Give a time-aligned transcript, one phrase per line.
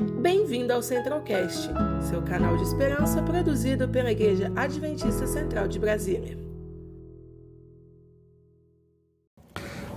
[0.00, 1.70] Bem-vindo ao Centralcast,
[2.08, 6.38] seu canal de esperança produzido pela Igreja Adventista Central de Brasília.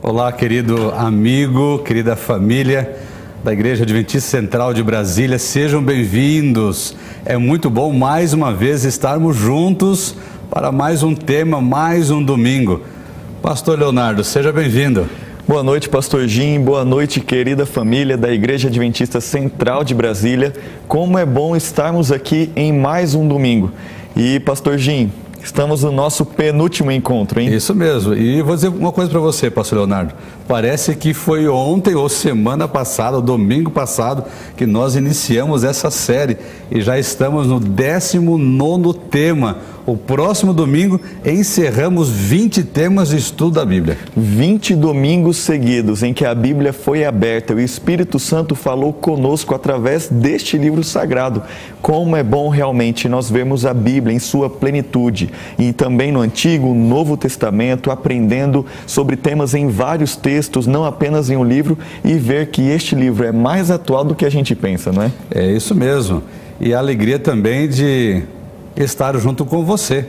[0.01, 2.97] Olá, querido amigo, querida família
[3.45, 6.93] da Igreja Adventista Central de Brasília, sejam bem-vindos.
[7.23, 10.17] É muito bom mais uma vez estarmos juntos
[10.49, 12.81] para mais um tema, mais um domingo.
[13.41, 15.07] Pastor Leonardo, seja bem-vindo.
[15.45, 16.61] Boa noite, Pastor Jim.
[16.61, 20.53] Boa noite, querida família da Igreja Adventista Central de Brasília.
[20.87, 23.69] Como é bom estarmos aqui em mais um domingo.
[24.15, 25.11] E, Pastor Jim,
[25.43, 27.53] Estamos no nosso penúltimo encontro, hein?
[27.53, 28.13] Isso mesmo.
[28.13, 30.13] E vou dizer uma coisa para você, pastor Leonardo.
[30.47, 34.23] Parece que foi ontem ou semana passada, domingo passado,
[34.55, 36.37] que nós iniciamos essa série
[36.71, 39.57] e já estamos no 19 tema.
[39.85, 43.97] O próximo domingo encerramos 20 temas de estudo da Bíblia.
[44.15, 49.53] 20 domingos seguidos em que a Bíblia foi aberta e o Espírito Santo falou conosco
[49.53, 51.43] através deste livro sagrado.
[51.81, 56.73] Como é bom realmente nós vermos a Bíblia em sua plenitude e também no Antigo,
[56.73, 62.47] Novo Testamento, aprendendo sobre temas em vários textos, não apenas em um livro, e ver
[62.47, 65.11] que este livro é mais atual do que a gente pensa, não é?
[65.29, 66.23] É isso mesmo.
[66.57, 68.23] E a alegria também de
[68.75, 70.07] estar junto com você.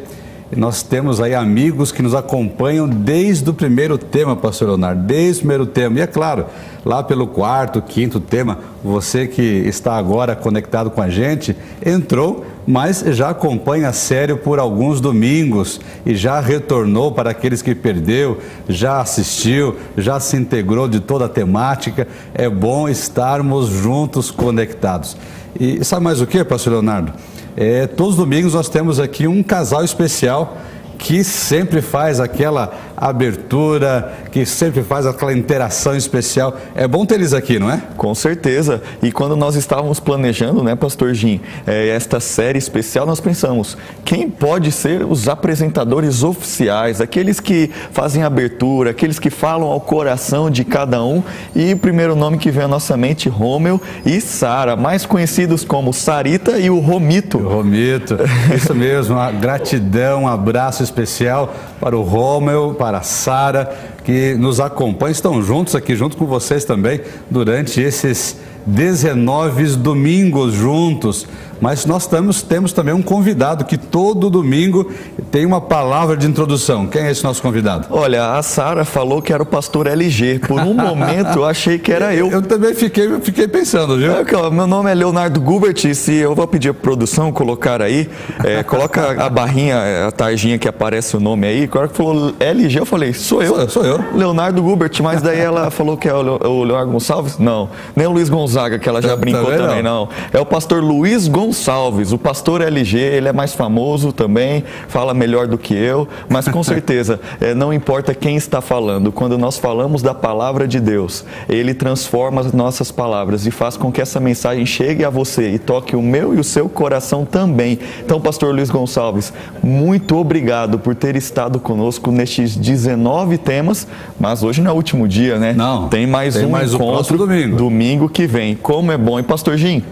[0.52, 5.38] E nós temos aí amigos que nos acompanham desde o primeiro tema, pastor Leonardo, desde
[5.38, 5.98] o primeiro tema.
[5.98, 6.46] E é claro,
[6.84, 13.00] lá pelo quarto, quinto tema, você que está agora conectado com a gente, entrou, mas
[13.00, 19.00] já acompanha a série por alguns domingos e já retornou para aqueles que perdeu, já
[19.00, 22.06] assistiu, já se integrou de toda a temática.
[22.34, 25.16] É bom estarmos juntos conectados.
[25.58, 27.12] E sabe mais o que, pastor Leonardo?
[27.56, 30.56] É, todos os domingos nós temos aqui um casal especial
[30.98, 32.72] que sempre faz aquela
[33.04, 36.56] abertura, que sempre faz aquela interação especial.
[36.74, 37.82] É bom ter eles aqui, não é?
[37.98, 38.82] Com certeza.
[39.02, 44.30] E quando nós estávamos planejando, né, Pastor Jim, é, esta série especial, nós pensamos: quem
[44.30, 50.64] pode ser os apresentadores oficiais, aqueles que fazem abertura, aqueles que falam ao coração de
[50.64, 51.22] cada um?
[51.54, 55.92] E o primeiro nome que vem à nossa mente, Rômeu e Sara, mais conhecidos como
[55.92, 57.36] Sarita e o Romito.
[57.36, 58.16] O Romito,
[58.56, 59.14] isso mesmo.
[59.14, 63.72] Uma gratidão, um abraço especial para o Rômeu, para a Sara,
[64.04, 67.00] que nos acompanham, estão juntos aqui, junto com vocês também,
[67.30, 71.26] durante esses 19 domingos juntos.
[71.60, 74.90] Mas nós temos, temos também um convidado que todo domingo
[75.30, 76.86] tem uma palavra de introdução.
[76.86, 77.86] Quem é esse nosso convidado?
[77.90, 80.40] Olha, a Sara falou que era o pastor LG.
[80.40, 82.30] Por um momento eu achei que era eu.
[82.30, 84.12] Eu também fiquei, fiquei pensando, viu?
[84.12, 88.08] É, meu nome é Leonardo Gubert e se eu vou pedir a produção colocar aí,
[88.42, 91.64] é, coloca a barrinha, a tarjinha que aparece o nome aí.
[91.64, 93.56] Agora que falou LG, eu falei, sou eu.
[93.56, 94.04] Sou, sou eu.
[94.14, 97.38] Leonardo Gubert, mas daí ela falou que é o Leonardo Gonçalves?
[97.38, 97.68] Não.
[97.94, 100.06] Nem o Luiz Gonzaga, que ela já brincou também, também não.
[100.06, 100.08] não.
[100.32, 101.53] É o pastor Luiz Gonçalves.
[101.54, 106.48] Gonçalves, o pastor LG, ele é mais famoso também, fala melhor do que eu, mas
[106.48, 111.24] com certeza, é, não importa quem está falando, quando nós falamos da palavra de Deus,
[111.48, 115.58] ele transforma as nossas palavras e faz com que essa mensagem chegue a você e
[115.58, 117.78] toque o meu e o seu coração também.
[118.04, 119.32] Então, pastor Luiz Gonçalves,
[119.62, 123.86] muito obrigado por ter estado conosco nestes 19 temas,
[124.18, 125.52] mas hoje não é o último dia, né?
[125.52, 125.88] Não.
[125.88, 127.56] Tem mais tem um mais encontro domingo.
[127.56, 128.56] domingo que vem.
[128.56, 129.20] Como é bom.
[129.20, 129.84] E pastor Jim,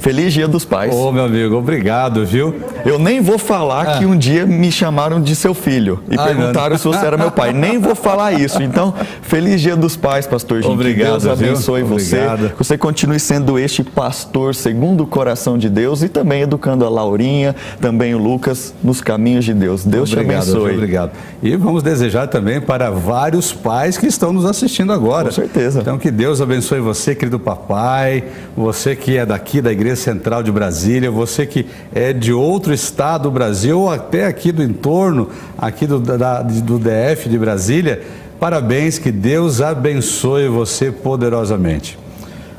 [0.00, 0.94] Feliz Dia dos Pais.
[0.94, 2.54] Ô, meu amigo, obrigado, viu?
[2.84, 3.98] Eu nem vou falar ah.
[3.98, 7.30] que um dia me chamaram de seu filho e Ai, perguntaram se você era meu
[7.30, 7.52] pai.
[7.52, 8.62] Nem vou falar isso.
[8.62, 10.70] Então, feliz Dia dos Pais, pastor Gil.
[10.70, 11.98] Obrigado, que Deus abençoe viu?
[11.98, 12.16] você.
[12.16, 12.52] Obrigado.
[12.58, 17.54] Você continue sendo este pastor segundo o coração de Deus e também educando a Laurinha,
[17.80, 19.84] também o Lucas nos caminhos de Deus.
[19.84, 20.74] Deus obrigado, te abençoe.
[20.74, 21.10] Obrigado.
[21.42, 25.26] E vamos desejar também para vários pais que estão nos assistindo agora.
[25.26, 25.80] Com certeza.
[25.80, 28.24] Então, que Deus abençoe você, querido papai,
[28.56, 33.24] você que é daqui da Igreja Central de Brasília você que é de outro estado
[33.24, 38.02] do Brasil ou até aqui do entorno, aqui do, da, do DF de Brasília,
[38.38, 41.98] parabéns, que Deus abençoe você poderosamente.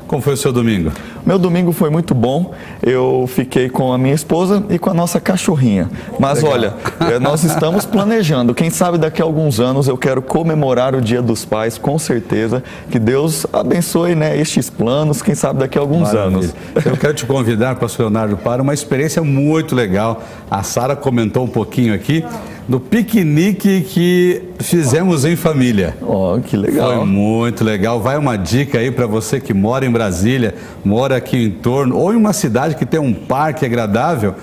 [0.06, 0.90] Como foi o seu domingo?
[1.24, 2.52] Meu domingo foi muito bom.
[2.82, 5.88] Eu fiquei com a minha esposa e com a nossa cachorrinha.
[6.18, 6.52] Mas Legal.
[6.52, 6.74] olha,
[7.12, 8.54] eh, nós estamos planejando.
[8.54, 12.62] Quem sabe daqui a alguns anos eu quero comemorar o Dia dos Pais, com certeza.
[12.90, 15.22] Que Deus abençoe né, estes planos.
[15.22, 16.38] Quem sabe daqui a alguns Maravilha.
[16.38, 16.54] anos.
[16.84, 20.22] Eu quero te convidar, pastor Leonardo, para uma experiência muito legal.
[20.50, 22.24] A Sara comentou um pouquinho aqui
[22.70, 25.96] do piquenique que fizemos em família.
[26.00, 26.98] Oh, que legal.
[26.98, 28.00] Foi muito legal.
[28.00, 32.12] Vai uma dica aí para você que mora em Brasília, mora aqui em torno, ou
[32.12, 34.36] em uma cidade que tem um parque agradável.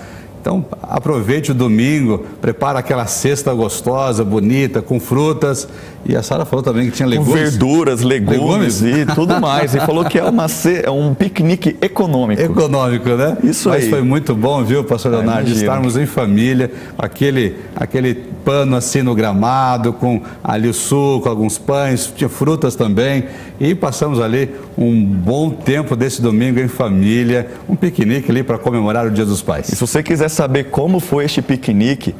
[0.48, 5.68] Então aproveite o domingo, prepara aquela cesta gostosa, bonita, com frutas.
[6.06, 7.34] E a Sara falou também que tinha legumes.
[7.34, 9.74] Verduras, legumes, legumes, e tudo mais.
[9.74, 10.46] E falou que é, uma,
[10.82, 12.40] é um piquenique econômico.
[12.40, 13.36] Econômico, né?
[13.44, 13.90] Isso Mas aí.
[13.90, 19.92] foi muito bom, viu, pastor Leonardo, estarmos em família, aquele, aquele pano assim no gramado,
[19.92, 23.24] com ali o suco, alguns pães, tinha frutas também.
[23.60, 29.06] E passamos ali um bom tempo desse domingo em família, um piquenique ali para comemorar
[29.06, 29.68] o Dia dos Pais.
[29.68, 32.14] E se você quiser saber como foi este piquenique,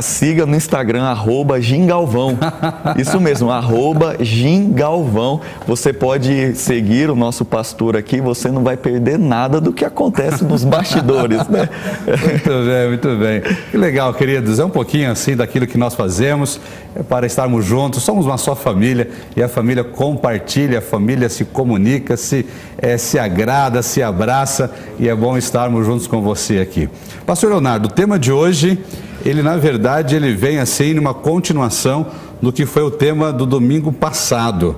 [0.00, 2.38] siga no Instagram, arroba Gingalvão.
[2.96, 5.40] Isso mesmo, arroba Gingalvão.
[5.66, 10.44] Você pode seguir o nosso pastor aqui, você não vai perder nada do que acontece
[10.44, 11.68] nos bastidores, né?
[12.22, 13.42] Muito bem, muito bem.
[13.70, 14.60] Que legal, queridos.
[14.60, 16.60] É um pouquinho assim daquilo que nós fazemos
[16.94, 18.02] é para estarmos juntos.
[18.02, 22.46] Somos uma só família e a família compartilha, a família se comunica, se,
[22.78, 26.88] é, se agrada, se abraça e é bom estarmos juntos com você aqui.
[27.32, 28.78] Pastor Leonardo, o tema de hoje,
[29.24, 32.08] ele na verdade ele vem assim numa continuação
[32.42, 34.76] do que foi o tema do domingo passado.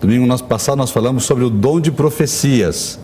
[0.00, 2.96] Domingo passado nós falamos sobre o dom de profecias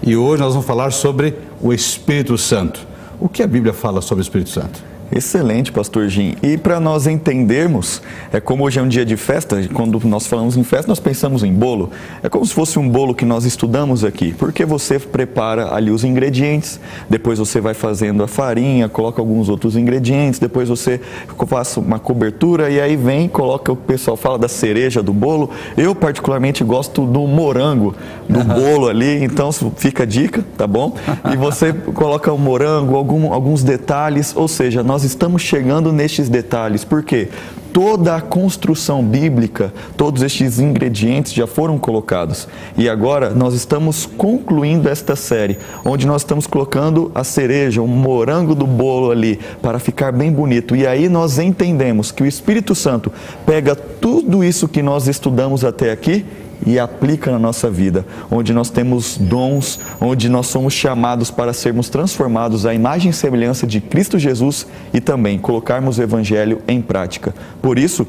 [0.00, 2.86] e hoje nós vamos falar sobre o Espírito Santo.
[3.18, 4.93] O que a Bíblia fala sobre o Espírito Santo?
[5.12, 6.34] Excelente, pastor Jim.
[6.42, 8.02] E para nós entendermos,
[8.32, 11.42] é como hoje é um dia de festa, quando nós falamos em festa, nós pensamos
[11.42, 11.90] em bolo.
[12.22, 16.04] É como se fosse um bolo que nós estudamos aqui, porque você prepara ali os
[16.04, 21.00] ingredientes, depois você vai fazendo a farinha, coloca alguns outros ingredientes, depois você
[21.46, 25.50] faz uma cobertura e aí vem, coloca o pessoal fala da cereja do bolo.
[25.76, 27.94] Eu particularmente gosto do morango
[28.28, 28.44] do uhum.
[28.44, 30.96] bolo ali, então fica a dica, tá bom?
[31.32, 36.84] E você coloca o morango, algum, alguns detalhes, ou seja, nós estamos chegando nestes detalhes,
[36.84, 37.28] porque
[37.72, 42.46] toda a construção bíblica, todos estes ingredientes já foram colocados.
[42.78, 48.54] E agora nós estamos concluindo esta série, onde nós estamos colocando a cereja, o morango
[48.54, 50.76] do bolo ali, para ficar bem bonito.
[50.76, 53.10] E aí nós entendemos que o Espírito Santo
[53.44, 56.24] pega tudo isso que nós estudamos até aqui
[56.66, 61.88] e aplica na nossa vida, onde nós temos dons, onde nós somos chamados para sermos
[61.88, 67.34] transformados à imagem e semelhança de Cristo Jesus e também colocarmos o Evangelho em prática.
[67.60, 68.06] Por isso,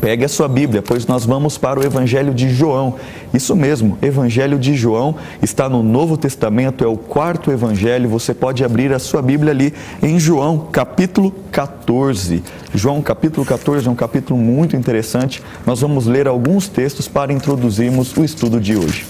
[0.00, 2.96] Pegue a sua Bíblia, pois nós vamos para o Evangelho de João.
[3.32, 8.08] Isso mesmo, Evangelho de João está no Novo Testamento, é o quarto Evangelho.
[8.10, 9.72] Você pode abrir a sua Bíblia ali
[10.02, 12.42] em João, capítulo 14.
[12.74, 15.42] João, capítulo 14, é um capítulo muito interessante.
[15.64, 19.06] Nós vamos ler alguns textos para introduzirmos o estudo de hoje.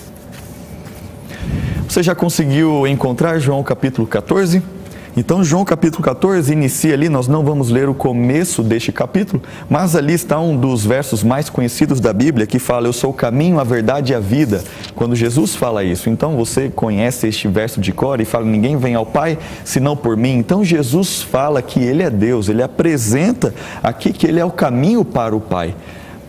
[1.88, 4.75] Você já conseguiu encontrar João, capítulo 14?
[5.18, 9.96] Então, João capítulo 14 inicia ali, nós não vamos ler o começo deste capítulo, mas
[9.96, 13.58] ali está um dos versos mais conhecidos da Bíblia que fala: Eu sou o caminho,
[13.58, 14.62] a verdade e a vida.
[14.94, 18.94] Quando Jesus fala isso, então você conhece este verso de cor e fala: Ninguém vem
[18.94, 20.36] ao Pai senão por mim.
[20.36, 25.02] Então, Jesus fala que Ele é Deus, ele apresenta aqui que Ele é o caminho
[25.02, 25.74] para o Pai.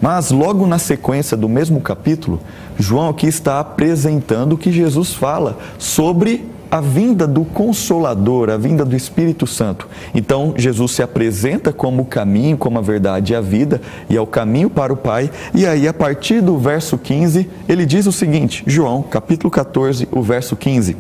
[0.02, 2.40] Mas logo na sequência do mesmo capítulo,
[2.80, 8.84] João aqui está apresentando o que Jesus fala sobre a vinda do Consolador, a vinda
[8.84, 9.88] do Espírito Santo.
[10.14, 14.22] Então, Jesus se apresenta como o caminho, como a verdade e a vida, e é
[14.22, 15.30] o caminho para o Pai.
[15.54, 20.22] E aí, a partir do verso 15, ele diz o seguinte: João, capítulo 14, o
[20.22, 20.98] verso 15.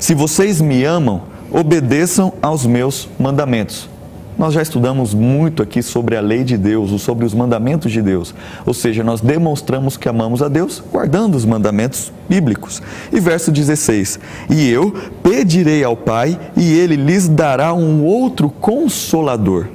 [0.00, 3.93] Se vocês me amam, obedeçam aos meus mandamentos.
[4.36, 8.34] Nós já estudamos muito aqui sobre a lei de Deus, sobre os mandamentos de Deus.
[8.66, 12.82] Ou seja, nós demonstramos que amamos a Deus guardando os mandamentos bíblicos.
[13.12, 14.18] E verso 16:
[14.50, 14.92] E eu
[15.22, 19.68] pedirei ao Pai, e ele lhes dará um outro consolador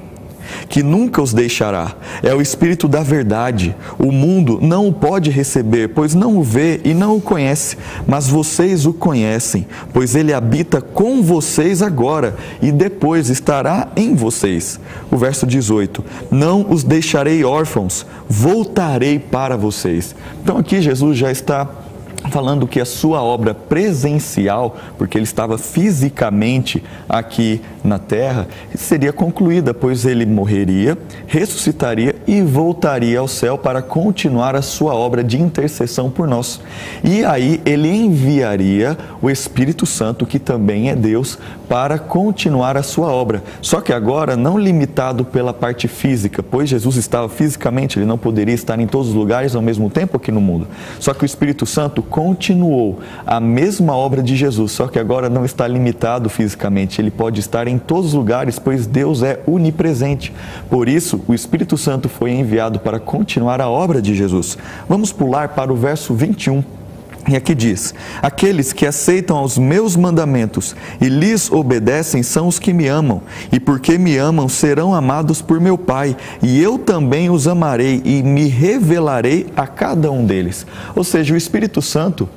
[0.68, 1.94] que nunca os deixará.
[2.22, 3.74] É o Espírito da verdade.
[3.98, 7.76] O mundo não o pode receber, pois não o vê e não o conhece,
[8.06, 14.80] mas vocês o conhecem, pois ele habita com vocês agora e depois estará em vocês.
[15.10, 20.14] O verso 18: Não os deixarei órfãos, voltarei para vocês.
[20.42, 21.68] Então aqui Jesus já está
[22.28, 29.72] falando que a sua obra presencial, porque ele estava fisicamente aqui na terra, seria concluída,
[29.72, 30.96] pois ele morreria,
[31.26, 36.60] ressuscitaria e voltaria ao céu para continuar a sua obra de intercessão por nós.
[37.02, 43.08] E aí ele enviaria o Espírito Santo, que também é Deus, para continuar a sua
[43.08, 43.42] obra.
[43.62, 48.54] Só que agora não limitado pela parte física, pois Jesus estava fisicamente, ele não poderia
[48.54, 50.66] estar em todos os lugares ao mesmo tempo aqui no mundo.
[50.98, 55.44] Só que o Espírito Santo continuou a mesma obra de Jesus, só que agora não
[55.44, 60.32] está limitado fisicamente, ele pode estar em todos os lugares, pois Deus é onipresente.
[60.68, 64.58] Por isso, o Espírito Santo foi enviado para continuar a obra de Jesus.
[64.88, 66.62] Vamos pular para o verso 21
[67.28, 72.72] E aqui diz: Aqueles que aceitam os meus mandamentos e lhes obedecem são os que
[72.72, 73.22] me amam,
[73.52, 78.22] e porque me amam serão amados por meu Pai, e eu também os amarei e
[78.22, 80.66] me revelarei a cada um deles.
[80.96, 82.28] Ou seja, o Espírito Santo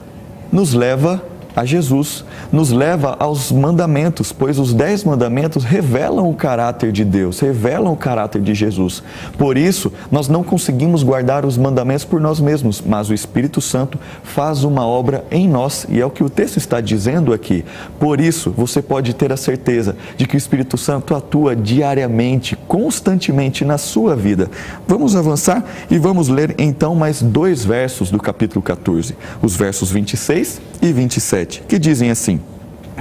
[0.52, 1.33] nos leva a
[1.64, 7.94] Jesus, nos leva aos mandamentos, pois os dez mandamentos revelam o caráter de Deus, revelam
[7.94, 9.04] o caráter de Jesus.
[9.38, 14.00] Por isso, nós não conseguimos guardar os mandamentos por nós mesmos, mas o Espírito Santo
[14.24, 17.64] faz uma obra em nós, e é o que o texto está dizendo aqui.
[18.00, 23.64] Por isso, você pode ter a certeza de que o Espírito Santo atua diariamente, constantemente
[23.64, 24.50] na sua vida.
[24.88, 30.60] Vamos avançar e vamos ler então mais dois versos do capítulo 14, os versos 26
[30.82, 32.40] e 27 que dizem assim: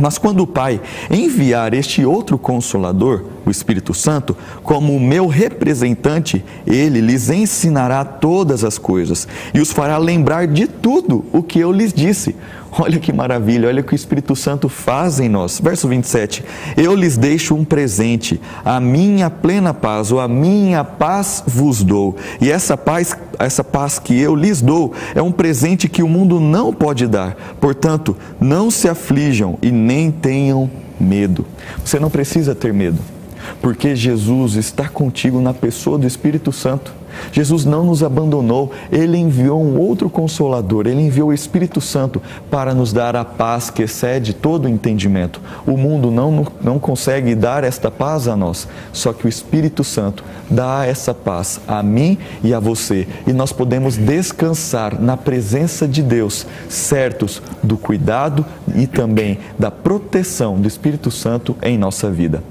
[0.00, 0.80] Mas quando o Pai
[1.10, 8.78] enviar este outro consolador, o Espírito Santo, como meu representante, ele lhes ensinará todas as
[8.78, 12.36] coisas e os fará lembrar de tudo o que eu lhes disse.
[12.78, 15.60] Olha que maravilha, olha o que o Espírito Santo faz em nós.
[15.60, 16.42] Verso 27.
[16.76, 22.16] Eu lhes deixo um presente, a minha plena paz, ou a minha paz vos dou.
[22.40, 26.40] E essa paz, essa paz que eu lhes dou é um presente que o mundo
[26.40, 27.36] não pode dar.
[27.60, 31.44] Portanto, não se aflijam e nem tenham medo.
[31.84, 32.98] Você não precisa ter medo,
[33.60, 37.02] porque Jesus está contigo na pessoa do Espírito Santo.
[37.30, 42.74] Jesus não nos abandonou, ele enviou um outro consolador, ele enviou o Espírito Santo para
[42.74, 45.40] nos dar a paz que excede todo o entendimento.
[45.66, 50.24] O mundo não, não consegue dar esta paz a nós, só que o Espírito Santo
[50.50, 56.02] dá essa paz a mim e a você, e nós podemos descansar na presença de
[56.02, 58.44] Deus, certos do cuidado
[58.74, 62.42] e também da proteção do Espírito Santo em nossa vida.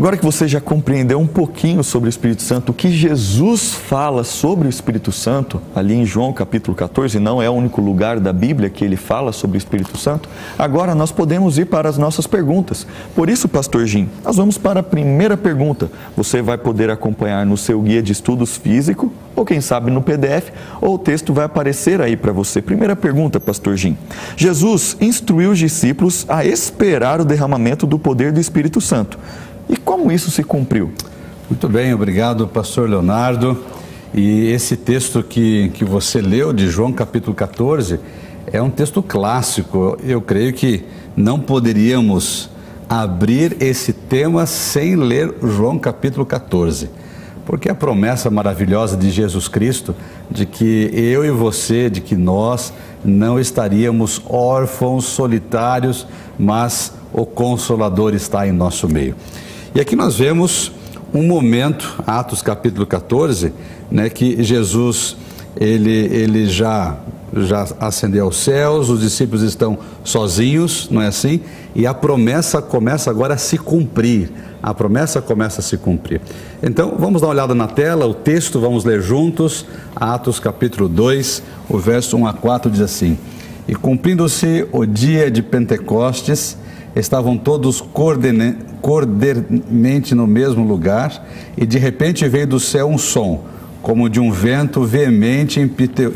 [0.00, 4.24] Agora que você já compreendeu um pouquinho sobre o Espírito Santo, o que Jesus fala
[4.24, 8.32] sobre o Espírito Santo, ali em João capítulo 14, não é o único lugar da
[8.32, 10.26] Bíblia que ele fala sobre o Espírito Santo,
[10.58, 12.86] agora nós podemos ir para as nossas perguntas.
[13.14, 15.90] Por isso, Pastor Jim, nós vamos para a primeira pergunta.
[16.16, 20.48] Você vai poder acompanhar no seu guia de estudos físico, ou quem sabe no PDF,
[20.80, 22.62] ou o texto vai aparecer aí para você.
[22.62, 23.98] Primeira pergunta, Pastor Jim.
[24.34, 29.18] Jesus instruiu os discípulos a esperar o derramamento do poder do Espírito Santo.
[29.70, 30.90] E como isso se cumpriu?
[31.48, 33.56] Muito bem, obrigado, pastor Leonardo.
[34.12, 38.00] E esse texto que, que você leu, de João capítulo 14,
[38.52, 39.96] é um texto clássico.
[40.02, 40.84] Eu creio que
[41.16, 42.50] não poderíamos
[42.88, 46.90] abrir esse tema sem ler João capítulo 14.
[47.46, 49.94] Porque a promessa maravilhosa de Jesus Cristo
[50.28, 52.72] de que eu e você, de que nós
[53.04, 59.14] não estaríamos órfãos, solitários, mas o Consolador está em nosso meio.
[59.72, 60.72] E aqui nós vemos
[61.14, 63.52] um momento, Atos capítulo 14,
[63.88, 65.16] né, que Jesus
[65.56, 66.96] ele, ele já,
[67.36, 71.40] já ascendeu aos céus, os discípulos estão sozinhos, não é assim?
[71.72, 74.32] E a promessa começa agora a se cumprir.
[74.60, 76.20] A promessa começa a se cumprir.
[76.60, 79.64] Então, vamos dar uma olhada na tela, o texto, vamos ler juntos.
[79.94, 83.16] Atos capítulo 2, o verso 1 a 4 diz assim:
[83.68, 86.56] E cumprindo-se o dia de Pentecostes,
[86.94, 87.80] estavam todos
[88.82, 93.44] cordialmente no mesmo lugar, e de repente veio do céu um som,
[93.82, 95.62] como de um vento veemente e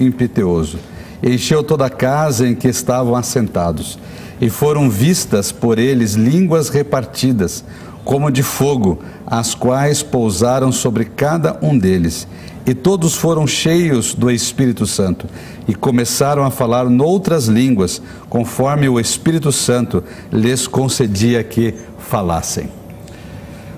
[0.04, 0.78] impetuoso.
[1.22, 3.98] Encheu toda a casa em que estavam assentados,
[4.40, 7.64] e foram vistas por eles línguas repartidas,
[8.04, 12.26] como de fogo, as quais pousaram sobre cada um deles.
[12.66, 15.26] E todos foram cheios do Espírito Santo
[15.68, 20.02] e começaram a falar noutras línguas, conforme o Espírito Santo
[20.32, 22.70] lhes concedia que falassem.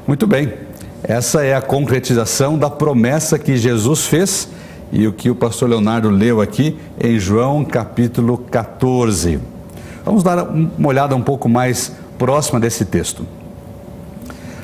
[0.06, 0.52] Muito bem,
[1.02, 4.48] essa é a concretização da promessa que Jesus fez
[4.92, 9.40] e o que o pastor Leonardo leu aqui em João capítulo 14.
[10.04, 13.26] Vamos dar uma olhada um pouco mais próxima desse texto.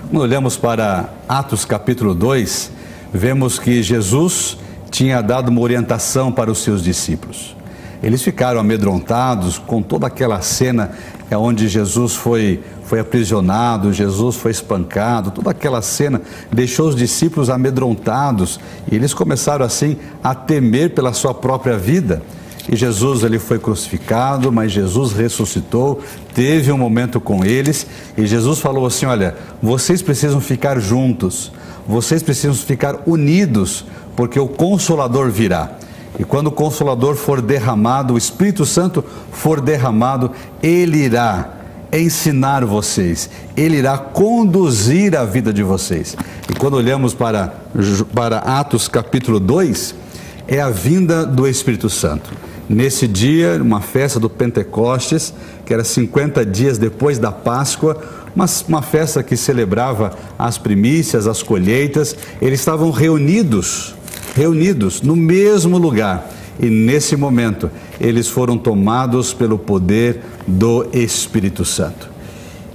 [0.09, 2.71] Quando olhamos para Atos capítulo 2,
[3.13, 4.59] vemos que Jesus
[4.91, 7.57] tinha dado uma orientação para os seus discípulos.
[8.03, 10.91] Eles ficaram amedrontados com toda aquela cena
[11.33, 16.21] é onde Jesus foi, foi aprisionado, Jesus foi espancado, toda aquela cena
[16.53, 22.23] deixou os discípulos amedrontados e eles começaram assim a temer pela sua própria vida.
[22.71, 26.01] E Jesus ele foi crucificado, mas Jesus ressuscitou,
[26.35, 31.51] teve um momento com eles e Jesus falou assim: Olha, vocês precisam ficar juntos,
[31.87, 33.85] vocês precisam ficar unidos,
[34.17, 35.73] porque o Consolador virá.
[36.19, 40.31] E quando o Consolador for derramado, o Espírito Santo for derramado,
[40.63, 41.63] ele irá
[41.93, 46.17] ensinar vocês, ele irá conduzir a vida de vocês.
[46.49, 47.55] E quando olhamos para,
[48.15, 49.95] para Atos capítulo 2,
[50.49, 52.31] é a vinda do Espírito Santo.
[52.69, 55.35] Nesse dia, uma festa do Pentecostes,
[55.67, 58.01] que era 50 dias depois da Páscoa,
[58.35, 63.95] uma, uma festa que celebrava as primícias, as colheitas, eles estavam reunidos,
[64.35, 66.29] reunidos no mesmo lugar.
[66.61, 67.71] E nesse momento,
[68.01, 72.11] eles foram tomados pelo poder do Espírito Santo.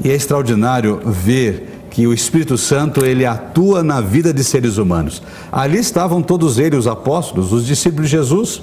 [0.03, 5.21] E é extraordinário ver que o Espírito Santo ele atua na vida de seres humanos.
[5.51, 8.61] Ali estavam todos eles, os apóstolos, os discípulos de Jesus.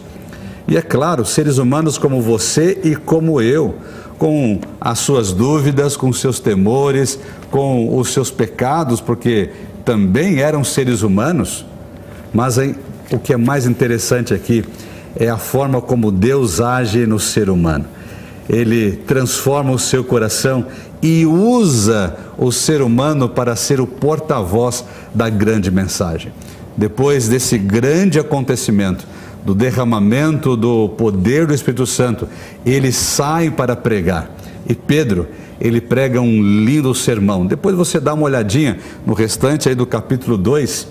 [0.68, 3.74] E é claro, seres humanos como você e como eu,
[4.18, 7.18] com as suas dúvidas, com seus temores,
[7.50, 9.50] com os seus pecados, porque
[9.84, 11.64] também eram seres humanos.
[12.32, 12.56] Mas
[13.10, 14.64] o que é mais interessante aqui
[15.16, 17.84] é a forma como Deus age no ser humano.
[18.48, 20.66] Ele transforma o seu coração
[21.00, 26.32] e usa o ser humano para ser o porta-voz da grande mensagem.
[26.76, 29.06] Depois desse grande acontecimento,
[29.44, 32.26] do derramamento do poder do Espírito Santo,
[32.64, 34.30] eles saem para pregar.
[34.66, 35.28] E Pedro,
[35.60, 37.46] ele prega um lindo sermão.
[37.46, 40.88] Depois você dá uma olhadinha no restante aí do capítulo 2.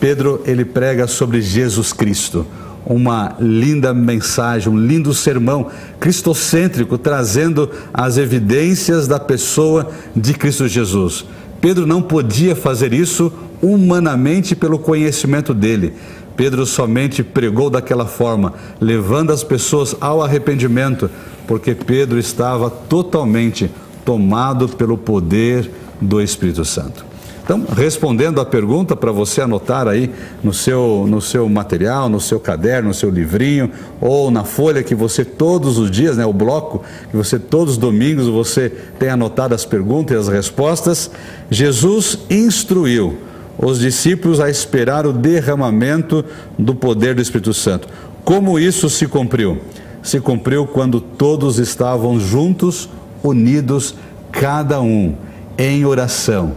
[0.00, 2.46] Pedro, ele prega sobre Jesus Cristo.
[2.84, 11.26] Uma linda mensagem, um lindo sermão cristocêntrico, trazendo as evidências da pessoa de Cristo Jesus.
[11.60, 15.94] Pedro não podia fazer isso humanamente pelo conhecimento dele,
[16.40, 21.10] Pedro somente pregou daquela forma, levando as pessoas ao arrependimento,
[21.46, 23.70] porque Pedro estava totalmente
[24.06, 27.09] tomado pelo poder do Espírito Santo.
[27.42, 30.10] Então, respondendo à pergunta para você anotar aí
[30.42, 33.70] no seu, no seu material, no seu caderno, no seu livrinho,
[34.00, 37.78] ou na folha que você todos os dias, né, o bloco, que você todos os
[37.78, 41.10] domingos você tem anotado as perguntas e as respostas,
[41.50, 43.18] Jesus instruiu
[43.58, 46.24] os discípulos a esperar o derramamento
[46.58, 47.88] do poder do Espírito Santo.
[48.24, 49.58] Como isso se cumpriu?
[50.02, 52.88] Se cumpriu quando todos estavam juntos,
[53.22, 53.94] unidos,
[54.32, 55.14] cada um
[55.58, 56.54] em oração,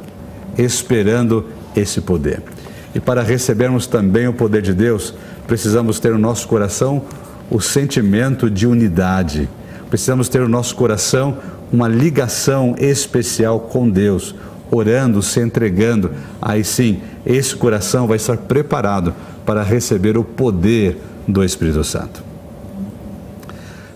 [0.58, 1.46] esperando
[1.76, 2.42] esse poder.
[2.94, 5.14] E para recebermos também o poder de Deus,
[5.48, 7.04] precisamos ter no nosso coração
[7.50, 9.50] o sentimento de unidade.
[9.90, 11.38] Precisamos ter no nosso coração
[11.72, 14.36] uma ligação especial com Deus,
[14.70, 16.12] orando, se entregando,
[16.42, 19.13] aí sim, esse coração vai estar preparado
[19.46, 22.24] para receber o poder do Espírito Santo.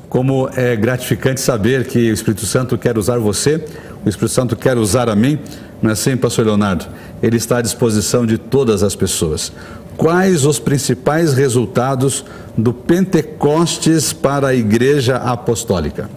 [0.10, 3.63] Como é gratificante saber que o Espírito Santo quer usar você,
[4.06, 5.38] o Espírito Santo quer usar a mim,
[5.82, 6.86] não é assim, Pastor Leonardo?
[7.22, 9.52] Ele está à disposição de todas as pessoas.
[9.96, 12.24] Quais os principais resultados
[12.58, 16.10] do Pentecostes para a Igreja Apostólica?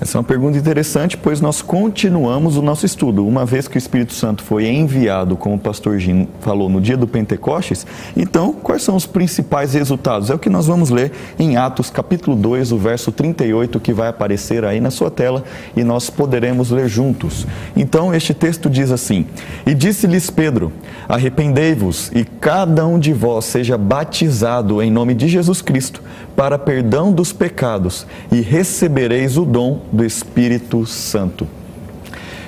[0.00, 3.26] Essa é uma pergunta interessante, pois nós continuamos o nosso estudo.
[3.26, 6.96] Uma vez que o Espírito Santo foi enviado, como o pastor Jim falou, no dia
[6.96, 7.84] do Pentecostes,
[8.16, 10.30] então quais são os principais resultados?
[10.30, 14.06] É o que nós vamos ler em Atos capítulo 2, o verso 38, que vai
[14.06, 15.42] aparecer aí na sua tela
[15.76, 17.44] e nós poderemos ler juntos.
[17.76, 19.26] Então este texto diz assim:
[19.66, 20.72] E disse-lhes Pedro:
[21.08, 26.00] Arrependei-vos e cada um de vós seja batizado em nome de Jesus Cristo
[26.38, 31.48] para perdão dos pecados e recebereis o dom do Espírito Santo.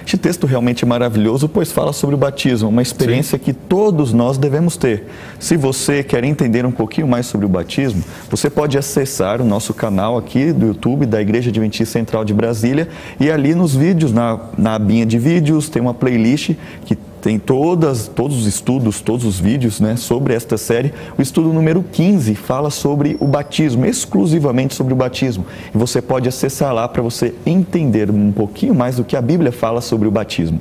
[0.07, 3.45] Este texto realmente é maravilhoso, pois fala sobre o batismo, uma experiência Sim.
[3.45, 5.09] que todos nós devemos ter.
[5.41, 9.75] Se você quer entender um pouquinho mais sobre o batismo, você pode acessar o nosso
[9.75, 14.39] canal aqui do YouTube da Igreja Adventista Central de Brasília e ali nos vídeos, na,
[14.57, 16.55] na abinha de vídeos, tem uma playlist
[16.87, 20.93] que tem todas, todos os estudos, todos os vídeos né, sobre esta série.
[21.19, 25.47] O estudo número 15 fala sobre o batismo, exclusivamente sobre o batismo.
[25.75, 29.53] E você pode acessar lá para você entender um pouquinho mais do que a Bíblia
[29.53, 30.61] fala sobre o batismo.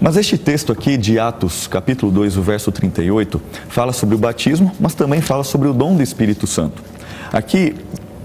[0.00, 4.72] Mas este texto aqui de Atos, capítulo 2, o verso 38, fala sobre o batismo,
[4.78, 6.82] mas também fala sobre o dom do Espírito Santo.
[7.32, 7.74] Aqui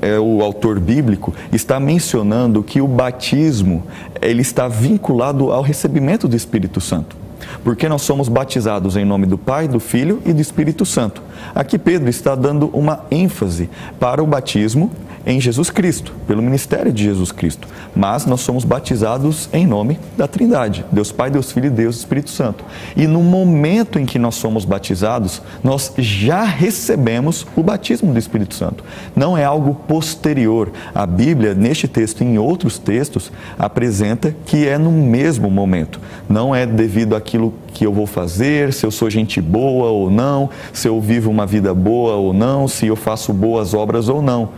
[0.04, 3.84] é, o autor bíblico está mencionando que o batismo
[4.22, 7.16] ele está vinculado ao recebimento do Espírito Santo.
[7.64, 11.22] Porque nós somos batizados em nome do Pai, do Filho e do Espírito Santo.
[11.56, 14.92] Aqui Pedro está dando uma ênfase para o batismo
[15.26, 17.68] em Jesus Cristo, pelo ministério de Jesus Cristo.
[17.96, 22.30] Mas nós somos batizados em nome da Trindade, Deus Pai, Deus Filho e Deus Espírito
[22.30, 22.64] Santo.
[22.96, 28.56] E no momento em que nós somos batizados, nós já recebemos o batismo do Espírito
[28.56, 28.84] Santo.
[29.16, 30.72] Não é algo posterior.
[30.94, 36.00] A Bíblia, neste texto e em outros textos, apresenta que é no mesmo momento.
[36.28, 40.50] Não é devido àquilo que eu vou fazer, se eu sou gente boa ou não,
[40.72, 44.50] se eu vivo uma vida boa ou não, se eu faço boas obras ou não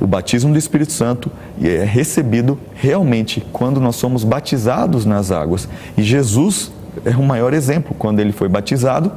[0.00, 1.30] o batismo do Espírito Santo
[1.62, 5.68] é recebido realmente quando nós somos batizados nas águas.
[5.96, 6.70] E Jesus
[7.04, 7.94] é o maior exemplo.
[7.98, 9.10] Quando ele foi batizado,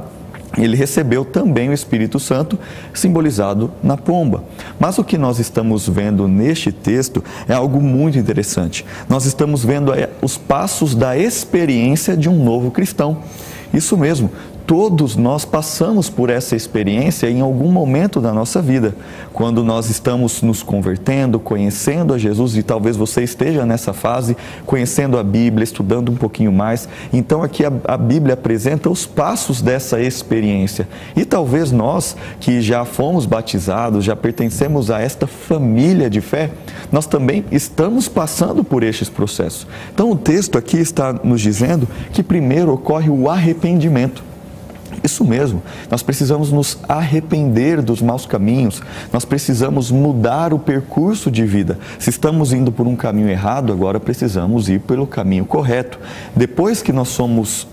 [0.58, 2.58] ele recebeu também o Espírito Santo,
[2.92, 4.42] simbolizado na pomba.
[4.78, 8.84] Mas o que nós estamos vendo neste texto é algo muito interessante.
[9.08, 13.18] Nós estamos vendo é, os passos da experiência de um novo cristão.
[13.72, 14.30] Isso mesmo,
[14.70, 18.94] todos nós passamos por essa experiência em algum momento da nossa vida,
[19.32, 25.18] quando nós estamos nos convertendo, conhecendo a Jesus e talvez você esteja nessa fase, conhecendo
[25.18, 26.88] a Bíblia, estudando um pouquinho mais.
[27.12, 30.88] Então aqui a, a Bíblia apresenta os passos dessa experiência.
[31.16, 36.48] E talvez nós que já fomos batizados, já pertencemos a esta família de fé,
[36.92, 39.66] nós também estamos passando por estes processos.
[39.92, 44.29] Então o texto aqui está nos dizendo que primeiro ocorre o arrependimento.
[45.02, 48.82] Isso mesmo, nós precisamos nos arrepender dos maus caminhos,
[49.12, 51.78] nós precisamos mudar o percurso de vida.
[51.98, 55.98] Se estamos indo por um caminho errado, agora precisamos ir pelo caminho correto.
[56.36, 57.66] Depois que nós somos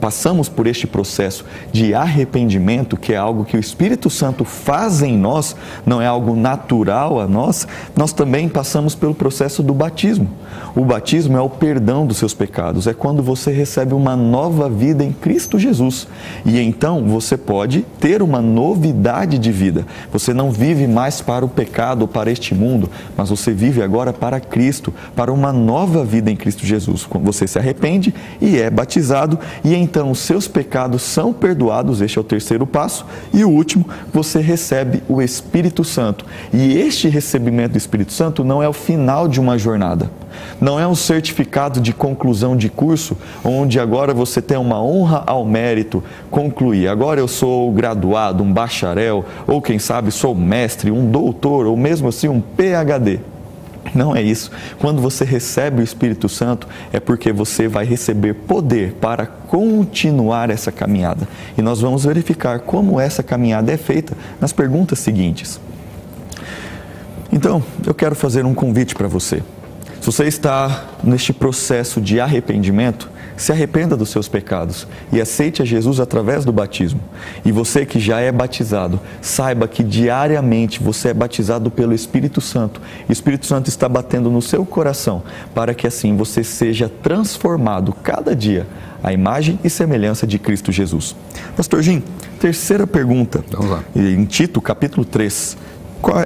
[0.00, 5.16] passamos por este processo de arrependimento, que é algo que o Espírito Santo faz em
[5.16, 7.66] nós, não é algo natural a nós,
[7.96, 10.28] nós também passamos pelo processo do batismo.
[10.74, 15.04] O batismo é o perdão dos seus pecados, é quando você recebe uma nova vida
[15.04, 16.06] em Cristo Jesus.
[16.44, 19.86] E então você pode ter uma novidade de vida.
[20.12, 24.40] Você não vive mais para o pecado, para este mundo, mas você vive agora para
[24.40, 27.06] Cristo, para uma nova vida em Cristo Jesus.
[27.22, 32.20] Você se arrepende e é batizado, e então os seus pecados são perdoados, este é
[32.20, 36.24] o terceiro passo, e o último, você recebe o Espírito Santo.
[36.52, 40.10] E este recebimento do Espírito Santo não é o final de uma jornada.
[40.60, 45.44] Não é um certificado de conclusão de curso, onde agora você tem uma honra ao
[45.44, 46.88] mérito concluir.
[46.88, 52.08] Agora eu sou graduado, um bacharel, ou quem sabe sou mestre, um doutor, ou mesmo
[52.08, 53.20] assim um PhD.
[53.94, 54.50] Não é isso.
[54.78, 60.70] Quando você recebe o Espírito Santo, é porque você vai receber poder para continuar essa
[60.70, 61.28] caminhada.
[61.56, 65.60] E nós vamos verificar como essa caminhada é feita nas perguntas seguintes.
[67.32, 69.42] Então, eu quero fazer um convite para você.
[70.00, 75.64] Se você está neste processo de arrependimento, se arrependa dos seus pecados e aceite a
[75.64, 77.00] Jesus através do batismo.
[77.44, 82.80] E você que já é batizado, saiba que diariamente você é batizado pelo Espírito Santo.
[83.08, 85.22] O Espírito Santo está batendo no seu coração
[85.54, 88.66] para que assim você seja transformado cada dia
[89.02, 91.14] à imagem e semelhança de Cristo Jesus.
[91.56, 92.02] Pastor Jim,
[92.40, 93.44] terceira pergunta.
[93.50, 93.84] Vamos lá.
[93.94, 95.73] Em Tito, capítulo 3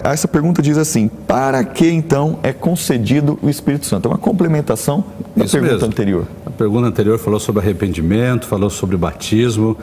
[0.05, 4.09] essa pergunta diz assim: para que então é concedido o Espírito Santo?
[4.09, 5.05] É uma complementação
[5.37, 5.87] da Isso pergunta mesmo.
[5.89, 6.27] anterior.
[6.45, 9.77] A pergunta anterior falou sobre arrependimento, falou sobre batismo,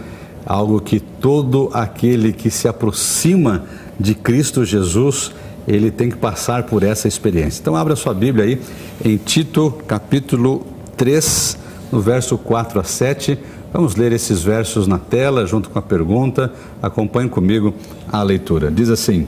[0.45, 3.63] algo que todo aquele que se aproxima
[3.99, 5.31] de Cristo Jesus,
[5.67, 7.61] ele tem que passar por essa experiência.
[7.61, 8.61] Então, abra sua Bíblia aí
[9.03, 10.65] em Tito, capítulo
[10.97, 11.57] 3,
[11.91, 13.39] no verso 4 a 7.
[13.71, 16.51] Vamos ler esses versos na tela, junto com a pergunta.
[16.81, 17.73] Acompanhe comigo
[18.11, 18.69] a leitura.
[18.71, 19.27] Diz assim.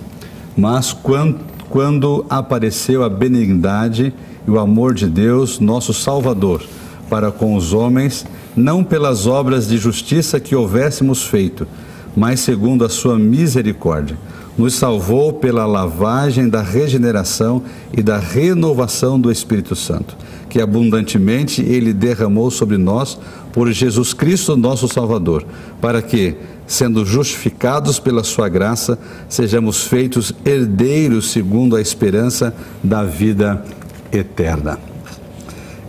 [0.58, 1.38] Mas quando,
[1.70, 4.13] quando apareceu a benignidade
[4.48, 6.63] e o amor de Deus, nosso Salvador,
[7.10, 11.67] para com os homens, não pelas obras de justiça que houvéssemos feito,
[12.15, 14.17] mas segundo a sua misericórdia,
[14.58, 17.62] nos salvou pela lavagem da regeneração
[17.96, 20.17] e da renovação do Espírito Santo,
[20.49, 23.17] que abundantemente ele derramou sobre nós
[23.51, 25.45] por Jesus Cristo, nosso Salvador,
[25.81, 33.63] para que, sendo justificados pela sua graça, sejamos feitos herdeiros segundo a esperança da vida
[34.12, 34.79] eterna.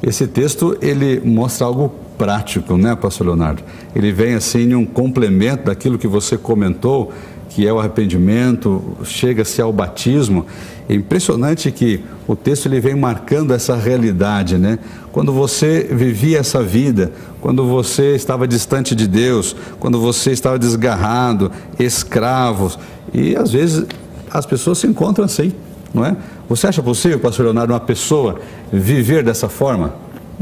[0.02, 3.62] Esse texto ele mostra algo prático, né, pastor Leonardo?
[3.94, 7.12] Ele vem assim um complemento daquilo que você comentou,
[7.48, 10.46] que é o arrependimento, chega-se ao batismo.
[10.88, 14.78] É impressionante que o texto ele vem marcando essa realidade, né?
[15.12, 21.50] Quando você vivia essa vida, quando você estava distante de Deus, quando você estava desgarrado,
[21.78, 22.72] escravo,
[23.12, 23.84] e às vezes
[24.30, 25.52] as pessoas se encontram assim,
[25.92, 26.16] não é?
[26.48, 28.40] Você acha possível, pastor Leonardo, uma pessoa
[28.72, 29.94] viver dessa forma?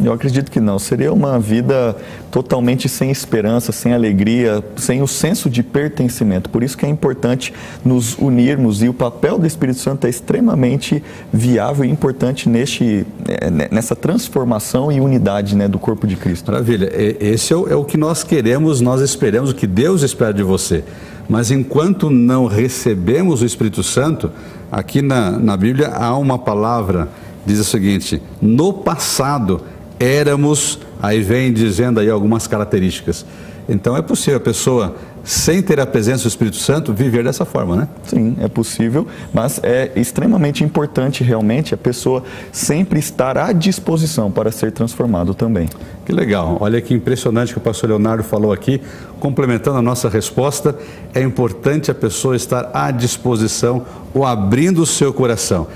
[0.02, 0.78] Eu acredito que não.
[0.78, 1.96] Seria uma vida
[2.30, 6.50] totalmente sem esperança, sem alegria, sem o senso de pertencimento.
[6.50, 11.02] Por isso que é importante nos unirmos e o papel do Espírito Santo é extremamente
[11.32, 16.52] viável e importante neste, é, nessa transformação e unidade né, do corpo de Cristo.
[16.52, 16.90] Maravilha.
[17.18, 20.42] Esse é o, é o que nós queremos, nós esperamos, o que Deus espera de
[20.42, 20.84] você.
[21.28, 24.30] Mas enquanto não recebemos o Espírito Santo,
[24.70, 27.08] aqui na, na Bíblia há uma palavra,
[27.44, 29.62] diz o seguinte: no passado
[29.98, 33.24] éramos, aí vem dizendo aí algumas características.
[33.68, 37.74] Então é possível a pessoa sem ter a presença do Espírito Santo, viver dessa forma,
[37.74, 37.88] né?
[38.04, 44.52] Sim, é possível, mas é extremamente importante realmente a pessoa sempre estar à disposição para
[44.52, 45.68] ser transformado também.
[46.04, 46.58] Que legal.
[46.60, 48.80] Olha que impressionante que o pastor Leonardo falou aqui,
[49.18, 50.78] complementando a nossa resposta,
[51.12, 55.66] é importante a pessoa estar à disposição ou abrindo o seu coração.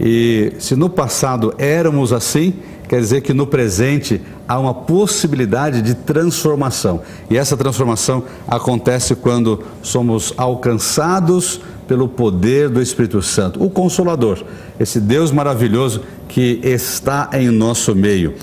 [0.00, 2.54] E se no passado éramos assim,
[2.88, 7.02] quer dizer que no presente há uma possibilidade de transformação.
[7.30, 14.42] E essa transformação acontece quando somos alcançados pelo poder do Espírito Santo, o Consolador,
[14.78, 18.34] esse Deus maravilhoso que está em nosso meio.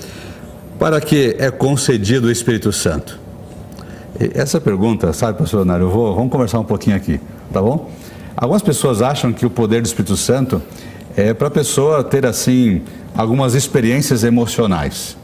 [0.78, 3.18] Para que é concedido o Espírito Santo?
[4.34, 7.20] Essa pergunta, sabe, pastor Leonardo, eu vou, vamos conversar um pouquinho aqui,
[7.52, 7.90] tá bom?
[8.36, 10.62] Algumas pessoas acham que o poder do Espírito Santo
[11.16, 12.82] é para a pessoa ter, assim,
[13.16, 15.16] algumas experiências emocionais.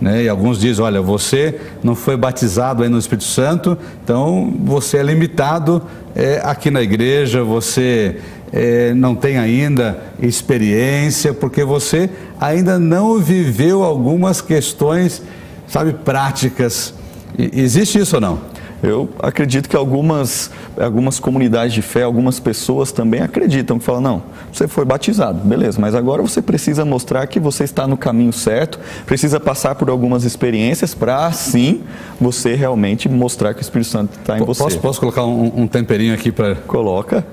[0.00, 0.24] Né?
[0.24, 5.02] E alguns dizem, olha, você não foi batizado aí no Espírito Santo, então você é
[5.02, 5.82] limitado
[6.14, 8.16] é, aqui na igreja, você
[8.52, 12.10] é, não tem ainda experiência, porque você
[12.40, 15.22] ainda não viveu algumas questões,
[15.66, 16.94] sabe, práticas.
[17.38, 18.55] E, existe isso ou não?
[18.82, 24.22] Eu acredito que algumas, algumas comunidades de fé, algumas pessoas também acreditam, que falam, não,
[24.52, 28.78] você foi batizado, beleza, mas agora você precisa mostrar que você está no caminho certo,
[29.06, 31.82] precisa passar por algumas experiências para, assim,
[32.20, 34.62] você realmente mostrar que o Espírito Santo está em você.
[34.62, 36.54] Posso, posso colocar um, um temperinho aqui para...
[36.54, 37.26] Coloca.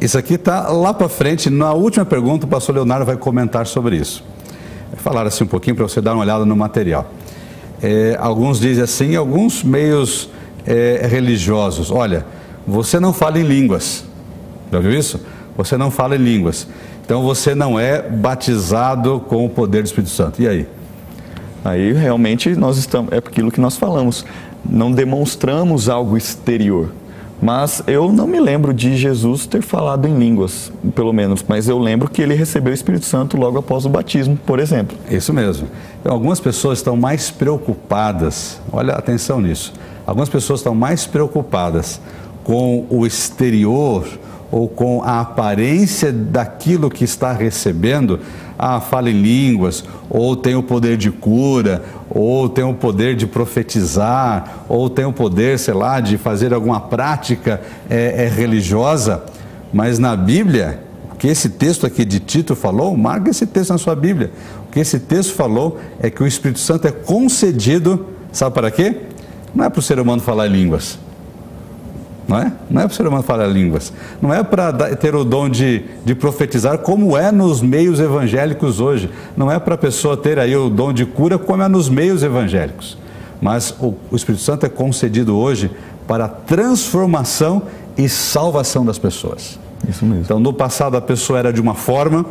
[0.00, 3.96] Isso aqui está lá para frente, na última pergunta o pastor Leonardo vai comentar sobre
[3.96, 4.24] isso.
[4.96, 7.10] Falar assim um pouquinho para você dar uma olhada no material.
[7.82, 10.28] É, alguns dizem assim, alguns meios
[10.66, 11.90] é, religiosos.
[11.90, 12.24] Olha,
[12.66, 14.04] você não fala em línguas.
[14.70, 15.20] Já viu isso?
[15.56, 16.66] Você não fala em línguas.
[17.04, 20.40] Então você não é batizado com o poder do Espírito Santo.
[20.40, 20.66] E aí?
[21.64, 24.24] Aí realmente nós estamos, é aquilo que nós falamos,
[24.68, 26.90] não demonstramos algo exterior.
[27.40, 31.76] Mas eu não me lembro de Jesus ter falado em línguas, pelo menos, mas eu
[31.76, 34.96] lembro que ele recebeu o Espírito Santo logo após o batismo, por exemplo.
[35.10, 35.66] Isso mesmo.
[36.00, 39.72] Então, algumas pessoas estão mais preocupadas, olha atenção nisso,
[40.06, 42.00] Algumas pessoas estão mais preocupadas
[42.44, 44.06] com o exterior
[44.50, 48.20] ou com a aparência daquilo que está recebendo,
[48.58, 53.26] ah, fala em línguas, ou tem o poder de cura, ou tem o poder de
[53.26, 59.22] profetizar, ou tem o poder, sei lá, de fazer alguma prática é, é religiosa,
[59.72, 63.78] mas na Bíblia, o que esse texto aqui de Tito falou, marca esse texto na
[63.78, 64.30] sua Bíblia.
[64.68, 68.96] O que esse texto falou é que o Espírito Santo é concedido, sabe para quê?
[69.54, 70.98] Não é para o ser humano falar línguas.
[72.26, 72.52] Não é?
[72.70, 73.92] Não é para o ser humano falar línguas.
[74.20, 79.10] Não é para ter o dom de, de profetizar, como é nos meios evangélicos hoje.
[79.36, 82.22] Não é para a pessoa ter aí o dom de cura, como é nos meios
[82.22, 82.96] evangélicos.
[83.40, 85.70] Mas o, o Espírito Santo é concedido hoje
[86.06, 87.62] para a transformação
[87.98, 89.58] e salvação das pessoas.
[89.88, 90.22] Isso mesmo.
[90.22, 92.24] Então, no passado a pessoa era de uma forma,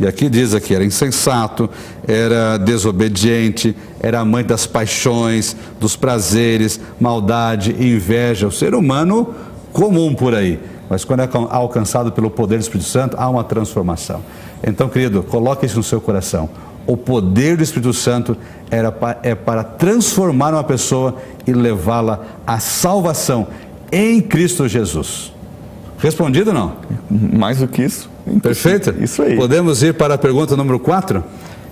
[0.00, 1.68] e aqui diz aqui, era insensato,
[2.08, 9.34] era desobediente, era amante das paixões, dos prazeres, maldade, inveja, o ser humano
[9.74, 10.58] comum por aí.
[10.88, 14.22] Mas quando é alcançado pelo poder do Espírito Santo, há uma transformação.
[14.66, 16.48] Então, querido, coloque isso no seu coração.
[16.86, 18.34] O poder do Espírito Santo
[18.70, 23.48] era é para transformar uma pessoa e levá-la à salvação
[23.92, 25.30] em Cristo Jesus.
[26.00, 26.76] Respondido não?
[27.10, 28.08] Mais do que isso.
[28.42, 28.94] Perfeito?
[29.00, 29.36] Isso aí.
[29.36, 31.22] Podemos ir para a pergunta número 4?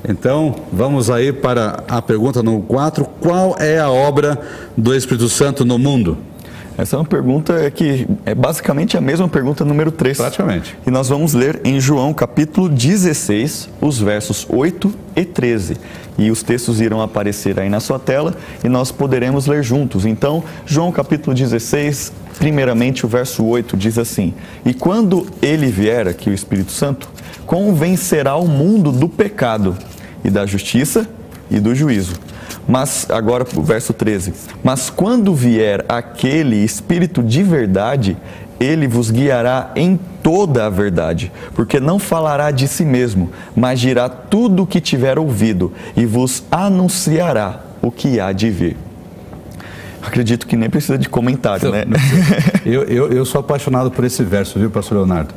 [0.08, 3.04] Então, vamos aí para a pergunta número 4.
[3.20, 4.40] Qual é a obra
[4.76, 6.18] do Espírito Santo no mundo?
[6.78, 10.16] Essa é uma pergunta que é basicamente a mesma pergunta número 3.
[10.16, 10.78] Praticamente.
[10.86, 15.76] E nós vamos ler em João capítulo 16, os versos 8 e 13.
[16.16, 20.06] E os textos irão aparecer aí na sua tela e nós poderemos ler juntos.
[20.06, 24.32] Então, João capítulo 16, primeiramente o verso 8 diz assim:
[24.64, 27.08] E quando ele vier, aqui o Espírito Santo,
[27.44, 29.76] convencerá o mundo do pecado
[30.24, 31.08] e da justiça
[31.50, 32.14] e do juízo.
[32.68, 34.34] Mas agora o verso 13.
[34.62, 38.14] Mas quando vier aquele Espírito de verdade,
[38.60, 44.08] ele vos guiará em toda a verdade, porque não falará de si mesmo, mas dirá
[44.08, 48.76] tudo o que tiver ouvido e vos anunciará o que há de vir.
[50.02, 51.84] Acredito que nem precisa de comentário, né?
[52.64, 55.32] Eu, eu, eu sou apaixonado por esse verso, viu, pastor Leonardo?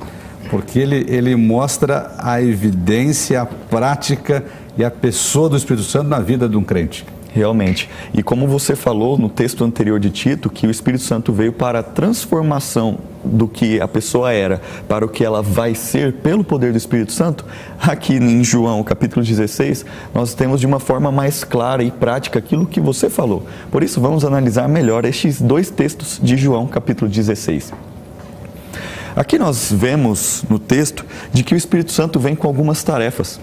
[0.50, 4.44] Porque ele, ele mostra a evidência, a prática
[4.78, 7.06] e a pessoa do Espírito Santo na vida de um crente.
[7.34, 7.89] Realmente.
[8.13, 11.80] E como você falou no texto anterior de Tito, que o Espírito Santo veio para
[11.80, 16.72] a transformação do que a pessoa era para o que ela vai ser pelo poder
[16.72, 17.46] do Espírito Santo,
[17.80, 22.65] aqui em João capítulo 16, nós temos de uma forma mais clara e prática aquilo
[22.65, 23.46] que você falou.
[23.72, 27.72] Por isso, vamos analisar melhor estes dois textos de João capítulo 16.
[29.15, 33.39] Aqui nós vemos no texto de que o Espírito Santo vem com algumas tarefas.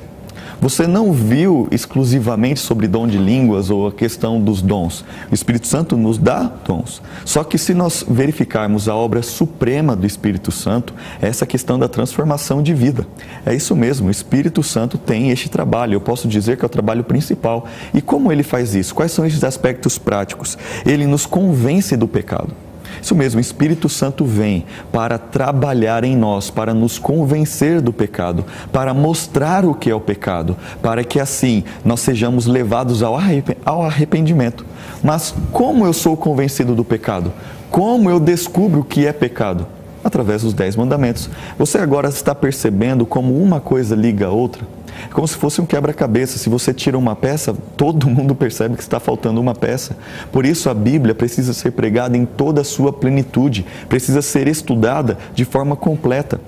[0.61, 5.05] Você não viu exclusivamente sobre dom de línguas ou a questão dos dons.
[5.31, 7.01] O Espírito Santo nos dá dons.
[7.25, 10.93] Só que se nós verificarmos a obra suprema do Espírito Santo,
[11.23, 13.07] é essa questão da transformação de vida.
[13.47, 15.95] É isso mesmo, o Espírito Santo tem este trabalho.
[15.95, 17.67] Eu posso dizer que é o trabalho principal.
[17.95, 18.95] E como ele faz isso?
[18.95, 20.59] Quais são esses aspectos práticos?
[20.85, 22.53] Ele nos convence do pecado.
[23.03, 28.45] Isso mesmo, o Espírito Santo vem para trabalhar em nós, para nos convencer do pecado,
[28.73, 34.65] para mostrar o que é o pecado, para que assim nós sejamos levados ao arrependimento.
[35.03, 37.33] Mas como eu sou convencido do pecado?
[37.71, 39.67] Como eu descubro o que é pecado?
[40.03, 41.29] Através dos Dez Mandamentos.
[41.59, 44.78] Você agora está percebendo como uma coisa liga a outra?
[45.05, 46.39] É como se fosse um quebra-cabeça.
[46.39, 49.97] Se você tira uma peça, todo mundo percebe que está faltando uma peça.
[50.33, 55.19] Por isso a Bíblia precisa ser pregada em toda a sua plenitude, precisa ser estudada
[55.35, 56.41] de forma completa.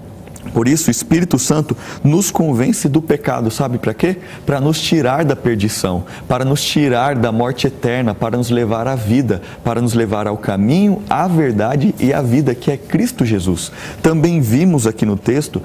[0.52, 4.16] Por isso, o Espírito Santo nos convence do pecado, sabe para quê?
[4.44, 8.96] Para nos tirar da perdição, para nos tirar da morte eterna, para nos levar à
[8.96, 13.70] vida, para nos levar ao caminho, à verdade e à vida, que é Cristo Jesus.
[14.02, 15.62] Também vimos aqui no texto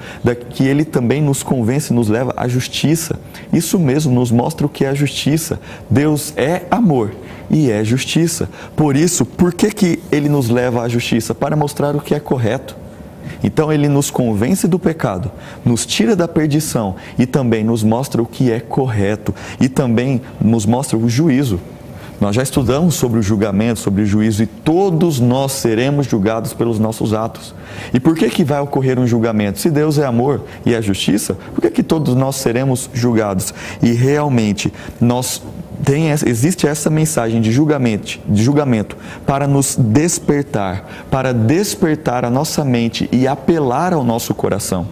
[0.50, 3.18] que ele também nos convence, nos leva à justiça.
[3.52, 5.58] Isso mesmo nos mostra o que é a justiça.
[5.90, 7.12] Deus é amor
[7.50, 8.48] e é justiça.
[8.76, 11.34] Por isso, por que, que ele nos leva à justiça?
[11.34, 12.85] Para mostrar o que é correto
[13.42, 15.30] então ele nos convence do pecado,
[15.64, 20.66] nos tira da perdição e também nos mostra o que é correto e também nos
[20.66, 21.60] mostra o juízo.
[22.20, 26.78] Nós já estudamos sobre o julgamento, sobre o juízo e todos nós seremos julgados pelos
[26.78, 27.54] nossos atos.
[27.92, 29.58] E por que que vai ocorrer um julgamento?
[29.58, 33.52] Se Deus é amor e é justiça, por que que todos nós seremos julgados?
[33.82, 35.42] E realmente nós
[35.84, 42.64] tem, existe essa mensagem de julgamento, de julgamento para nos despertar, para despertar a nossa
[42.64, 44.86] mente e apelar ao nosso coração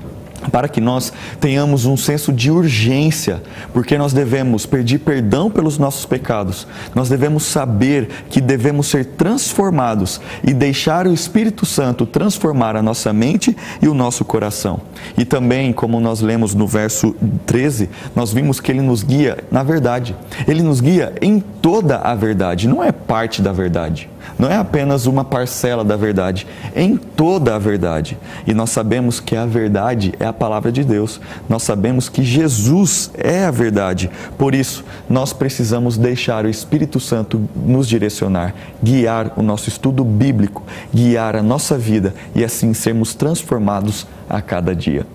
[0.50, 6.06] para que nós tenhamos um senso de urgência, porque nós devemos pedir perdão pelos nossos
[6.06, 12.82] pecados, nós devemos saber que devemos ser transformados e deixar o Espírito Santo transformar a
[12.82, 14.80] nossa mente e o nosso coração.
[15.16, 17.14] E também, como nós lemos no verso
[17.46, 22.14] 13, nós vimos que ele nos guia na verdade, ele nos guia em toda a
[22.14, 26.96] verdade, não é parte da verdade não é apenas uma parcela da verdade, é em
[26.96, 28.18] toda a verdade.
[28.46, 31.20] E nós sabemos que a verdade é a palavra de Deus.
[31.48, 34.10] Nós sabemos que Jesus é a verdade.
[34.36, 40.62] Por isso, nós precisamos deixar o Espírito Santo nos direcionar, guiar o nosso estudo bíblico,
[40.92, 45.06] guiar a nossa vida e assim sermos transformados a cada dia.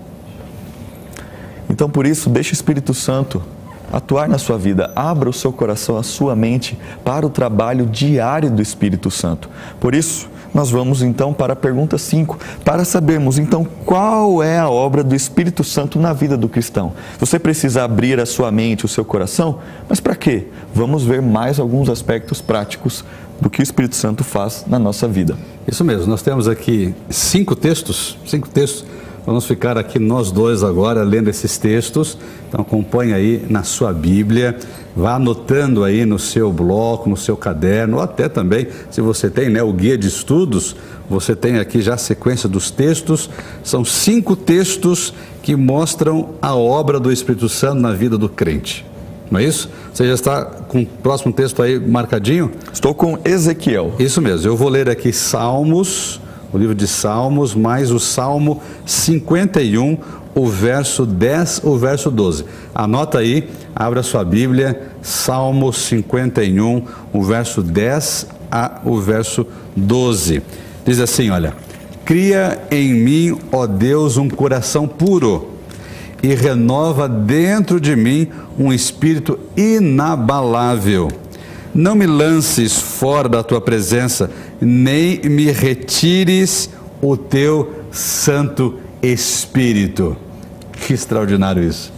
[1.70, 3.42] Então, por isso, deixe o Espírito Santo
[3.92, 4.92] atuar na sua vida.
[4.96, 9.50] Abra o seu coração, a sua mente para o trabalho diário do Espírito Santo.
[9.80, 14.70] Por isso, nós vamos então para a pergunta 5, para sabermos então qual é a
[14.70, 16.94] obra do Espírito Santo na vida do cristão.
[17.20, 20.48] Você precisa abrir a sua mente, o seu coração, mas para quê?
[20.74, 23.04] Vamos ver mais alguns aspectos práticos
[23.40, 25.38] do que o Espírito Santo faz na nossa vida.
[25.68, 28.86] Isso mesmo, nós temos aqui cinco textos, cinco textos
[29.26, 32.18] Vamos ficar aqui nós dois agora lendo esses textos.
[32.48, 34.58] Então acompanhe aí na sua Bíblia,
[34.96, 39.50] vá anotando aí no seu bloco, no seu caderno, ou até também, se você tem
[39.50, 40.76] né, o guia de estudos,
[41.10, 43.30] você tem aqui já a sequência dos textos.
[43.64, 48.86] São cinco textos que mostram a obra do Espírito Santo na vida do crente.
[49.30, 49.70] Não é isso?
[49.94, 52.52] Você já está com o próximo texto aí marcadinho?
[52.74, 53.94] Estou com Ezequiel.
[54.00, 54.48] Isso mesmo.
[54.48, 56.20] Eu vou ler aqui Salmos
[56.52, 59.98] o livro de Salmos, mais o Salmo 51,
[60.36, 62.46] o verso 10, o verso 12.
[62.74, 66.84] Anota aí, abra sua Bíblia, Salmo 51,
[67.14, 70.42] o verso 10 a o verso 12.
[70.86, 71.54] Diz assim, olha:
[72.06, 75.60] Cria em mim, ó Deus, um coração puro
[76.22, 81.08] e renova dentro de mim um espírito inabalável.
[81.74, 84.30] Não me lances fora da tua presença,
[84.62, 86.70] nem me retires
[87.02, 90.16] o teu Santo Espírito.
[90.72, 91.92] Que extraordinário isso,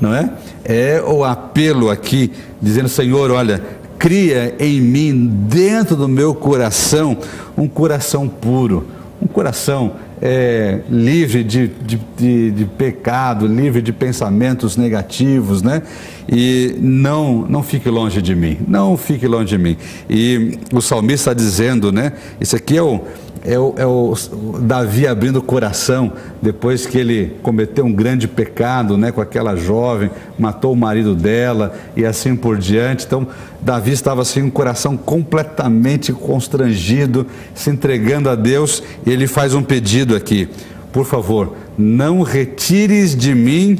[0.00, 0.30] não é?
[0.64, 3.62] É o apelo aqui, dizendo: Senhor, olha,
[3.98, 7.16] cria em mim, dentro do meu coração,
[7.56, 8.86] um coração puro,
[9.20, 15.82] um coração é, livre de, de, de, de, pecado, livre de pensamentos negativos, né?
[16.28, 19.76] E não, não fique longe de mim, não fique longe de mim.
[20.08, 22.12] E o salmista está dizendo, né?
[22.40, 23.02] Isso aqui é o
[23.46, 24.14] é o, é o,
[24.60, 30.10] Davi abrindo o coração depois que ele cometeu um grande pecado né, com aquela jovem,
[30.36, 33.06] matou o marido dela e assim por diante.
[33.06, 33.26] Então,
[33.62, 39.62] Davi estava assim, um coração completamente constrangido, se entregando a Deus, e ele faz um
[39.62, 40.48] pedido aqui:
[40.92, 43.78] por favor, não retires de mim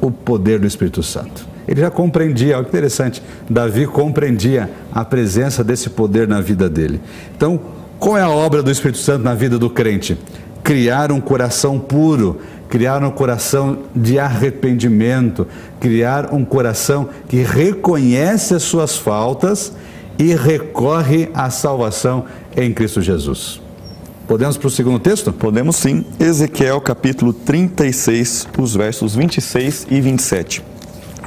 [0.00, 1.46] o poder do Espírito Santo.
[1.66, 7.00] Ele já compreendia, olha que interessante, Davi compreendia a presença desse poder na vida dele.
[7.34, 7.60] Então,
[7.98, 10.18] qual é a obra do Espírito Santo na vida do crente?
[10.62, 15.46] Criar um coração puro, criar um coração de arrependimento,
[15.80, 19.72] criar um coração que reconhece as suas faltas
[20.18, 22.24] e recorre à salvação
[22.56, 23.60] em Cristo Jesus.
[24.26, 25.32] Podemos para o segundo texto?
[25.32, 26.04] Podemos sim.
[26.18, 30.75] Ezequiel capítulo 36, os versos 26 e 27.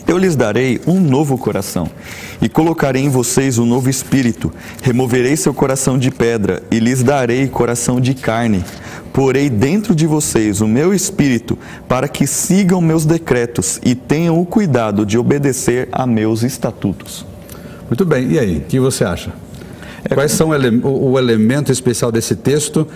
[0.09, 1.87] Eu lhes darei um novo coração
[2.41, 4.51] e colocarei em vocês um novo espírito.
[4.81, 8.65] Removerei seu coração de pedra e lhes darei coração de carne.
[9.13, 14.47] Porei dentro de vocês o meu espírito para que sigam meus decretos e tenham o
[14.47, 17.23] cuidado de obedecer a meus estatutos.
[17.87, 19.31] Muito bem, e aí, o que você acha?
[20.03, 22.87] É Quais são o, o elemento especial desse texto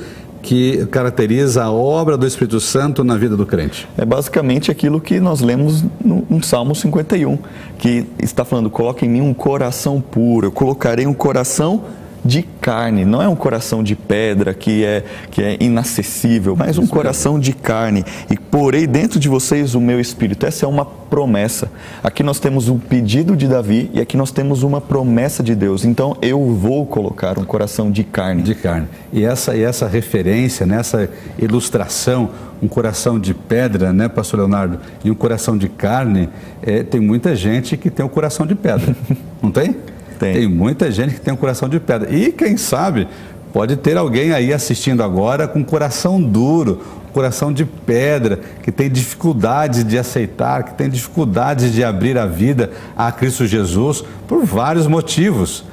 [0.43, 3.87] que caracteriza a obra do Espírito Santo na vida do crente?
[3.97, 7.39] É basicamente aquilo que nós lemos no, no Salmo 51,
[7.79, 11.85] que está falando: coloque em mim um coração puro, eu colocarei um coração
[12.23, 16.87] de carne, não é um coração de pedra que é, que é inacessível, mas um
[16.87, 18.05] coração de carne.
[18.29, 20.45] E porei dentro de vocês o meu espírito.
[20.45, 21.69] Essa é uma promessa.
[22.03, 25.83] Aqui nós temos um pedido de Davi e aqui nós temos uma promessa de Deus.
[25.83, 28.41] Então eu vou colocar um coração de carne.
[28.41, 28.87] De carne.
[29.11, 32.29] E essa, e essa referência, nessa ilustração,
[32.61, 36.29] um coração de pedra, né, Pastor Leonardo, e um coração de carne,
[36.61, 38.95] é, tem muita gente que tem um coração de pedra.
[39.41, 39.75] Não tem?
[40.19, 40.33] Tem.
[40.33, 42.13] Tem muita gente que tem um coração de pedra.
[42.13, 43.07] E quem sabe
[43.51, 46.81] pode ter alguém aí assistindo agora com coração duro,
[47.13, 52.71] coração de pedra, que tem dificuldades de aceitar, que tem dificuldades de abrir a vida
[52.97, 55.63] a Cristo Jesus por vários motivos.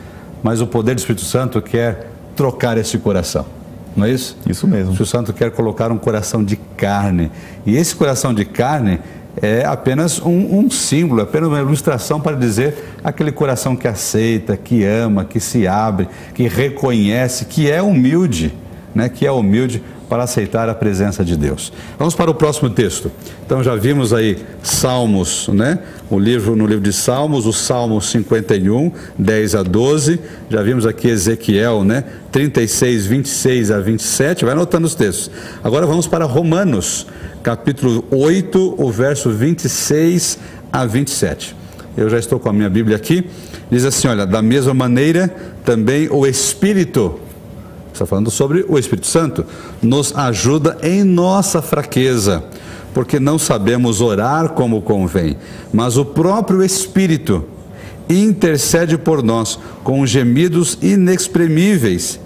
[0.43, 3.47] Mas o poder do Espírito Santo quer trocar esse coração.
[3.97, 4.37] Não é isso?
[4.47, 4.91] Isso mesmo.
[4.91, 7.31] O Espírito Santo quer colocar um coração de carne.
[7.67, 9.01] E esse coração de carne
[9.41, 14.85] é apenas um, um, símbolo, apenas uma ilustração para dizer aquele coração que aceita, que
[14.85, 18.53] ama, que se abre, que reconhece, que é humilde,
[18.95, 19.09] né?
[19.09, 21.73] que é humilde para aceitar a presença de Deus.
[21.97, 23.13] Vamos para o próximo texto.
[23.47, 25.79] Então já vimos aí Salmos, né?
[26.11, 30.19] O livro no livro de Salmos, o Salmo 51, 10 a 12.
[30.51, 32.03] Já vimos aqui Ezequiel, né?
[32.33, 34.45] 36, 26 a 27.
[34.45, 35.31] Vai anotando os textos.
[35.63, 37.07] Agora vamos para Romanos,
[37.43, 40.39] capítulo 8, o verso 26
[40.73, 41.57] a 27.
[41.97, 43.25] Eu já estou com a minha Bíblia aqui.
[43.71, 45.29] Diz assim: olha, da mesma maneira
[45.65, 47.19] também o Espírito,
[47.93, 49.45] está falando sobre o Espírito Santo,
[49.83, 52.45] nos ajuda em nossa fraqueza,
[52.93, 55.37] porque não sabemos orar como convém,
[55.73, 57.45] mas o próprio Espírito
[58.09, 62.21] intercede por nós com gemidos inexprimíveis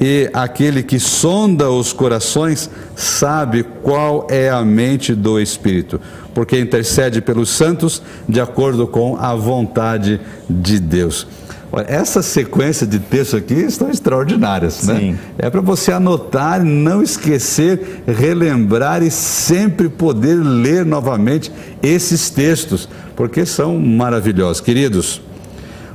[0.00, 6.00] e aquele que sonda os corações sabe qual é a mente do Espírito,
[6.32, 11.26] porque intercede pelos santos de acordo com a vontade de Deus.
[11.70, 14.98] Olha, essa sequência de textos aqui estão extraordinárias, né?
[14.98, 15.18] Sim.
[15.36, 23.44] É para você anotar, não esquecer, relembrar e sempre poder ler novamente esses textos, porque
[23.44, 24.62] são maravilhosos.
[24.62, 25.20] Queridos,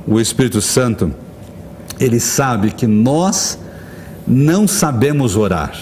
[0.06, 1.12] o Espírito Santo,
[1.98, 3.58] ele sabe que nós
[4.26, 5.72] não sabemos orar.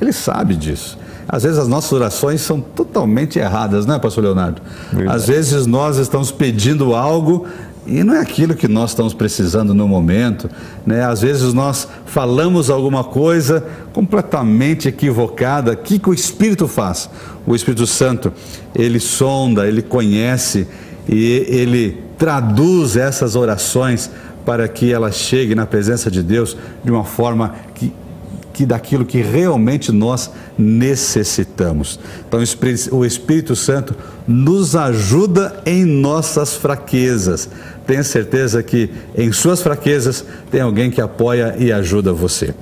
[0.00, 0.98] Ele sabe disso.
[1.28, 4.60] Às vezes as nossas orações são totalmente erradas, não é, Pastor Leonardo?
[4.92, 5.16] Verdade.
[5.16, 7.46] Às vezes nós estamos pedindo algo
[7.86, 10.48] e não é aquilo que nós estamos precisando no momento,
[10.86, 11.04] né?
[11.04, 15.72] Às vezes nós falamos alguma coisa completamente equivocada.
[15.72, 17.10] O que, que o Espírito faz?
[17.44, 18.32] O Espírito Santo,
[18.74, 20.68] ele sonda, ele conhece
[21.08, 24.10] e ele traduz essas orações
[24.44, 27.92] para que ela chegue na presença de Deus de uma forma que,
[28.52, 31.98] que daquilo que realmente nós necessitamos.
[32.26, 32.40] Então,
[32.92, 33.94] o Espírito Santo
[34.26, 37.48] nos ajuda em nossas fraquezas.
[37.86, 42.54] Tenha certeza que em suas fraquezas tem alguém que apoia e ajuda você.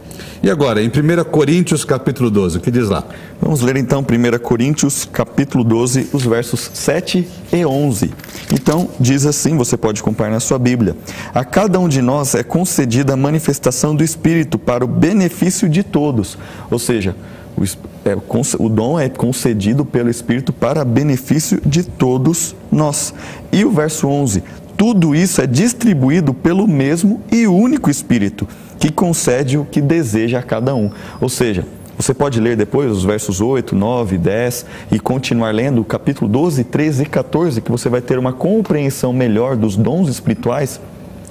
[0.43, 3.05] E agora, em 1 Coríntios capítulo 12, o que diz lá?
[3.43, 8.11] Vamos ler então 1 Coríntios capítulo 12, os versos 7 e 11.
[8.51, 10.97] Então, diz assim, você pode acompanhar na sua Bíblia:
[11.35, 15.83] A cada um de nós é concedida a manifestação do Espírito para o benefício de
[15.83, 16.39] todos.
[16.71, 17.15] Ou seja,
[17.55, 17.65] O,
[18.09, 18.17] é,
[18.59, 23.13] o dom é concedido pelo Espírito para benefício de todos nós.
[23.53, 24.43] E o verso 11:
[24.81, 28.49] tudo isso é distribuído pelo mesmo e único Espírito,
[28.81, 30.91] que concede o que deseja a cada um.
[31.21, 31.67] Ou seja,
[31.99, 36.65] você pode ler depois os versos 8, 9, 10 e continuar lendo o capítulo 12,
[36.65, 40.81] 13 e 14, que você vai ter uma compreensão melhor dos dons espirituais.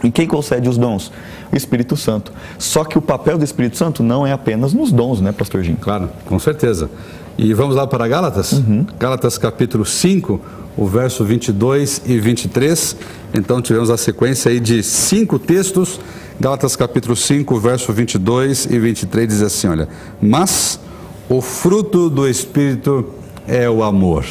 [0.04, 1.12] E quem concede os dons?
[1.52, 2.32] O Espírito Santo.
[2.60, 5.76] Só que o papel do Espírito Santo não é apenas nos dons, né, Pastor Jim?
[5.76, 6.88] Claro, com certeza.
[7.36, 8.52] E vamos lá para Gálatas?
[8.52, 8.86] Uhum.
[9.00, 10.40] Gálatas capítulo 5,
[10.78, 12.96] o verso 22 e 23.
[13.34, 16.00] Então tivemos a sequência aí de cinco textos
[16.42, 19.90] Gálatas capítulo 5, verso 22 e 23 diz assim, olha:
[20.22, 20.80] "Mas
[21.28, 23.10] o fruto do espírito
[23.46, 24.26] é o amor".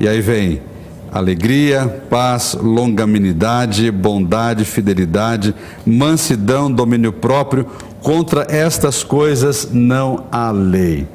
[0.00, 0.62] E aí vem
[1.12, 7.66] alegria, paz, longanimidade, bondade, fidelidade, mansidão, domínio próprio.
[8.00, 11.06] Contra estas coisas não há lei.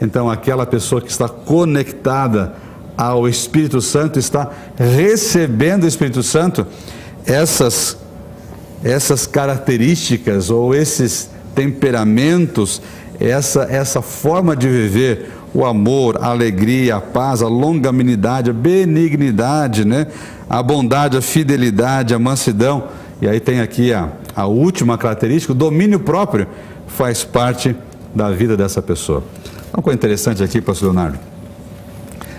[0.00, 2.54] Então, aquela pessoa que está conectada
[2.96, 6.66] ao Espírito Santo, está recebendo o Espírito Santo,
[7.26, 8.05] essas
[8.86, 12.80] essas características ou esses temperamentos,
[13.18, 19.84] essa, essa forma de viver, o amor, a alegria, a paz, a longanimidade, a benignidade,
[19.84, 20.06] né?
[20.48, 22.84] a bondade, a fidelidade, a mansidão.
[23.20, 26.46] E aí tem aqui a, a última característica, o domínio próprio,
[26.86, 27.74] faz parte
[28.14, 29.24] da vida dessa pessoa.
[29.74, 31.18] Uma coisa interessante aqui, pastor Leonardo.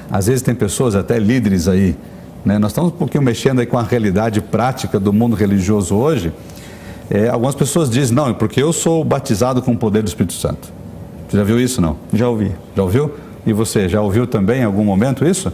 [0.10, 1.98] Às vezes tem pessoas, até líderes aí,
[2.46, 2.58] né?
[2.58, 6.32] Nós estamos um pouquinho mexendo aí com a realidade prática do mundo religioso hoje.
[7.10, 10.34] É, algumas pessoas dizem, não, é porque eu sou batizado com o poder do Espírito
[10.34, 10.72] Santo.
[11.28, 11.98] Você já viu isso, não?
[12.14, 12.52] Já ouvi.
[12.76, 13.12] Já ouviu?
[13.46, 15.52] E você, já ouviu também em algum momento isso?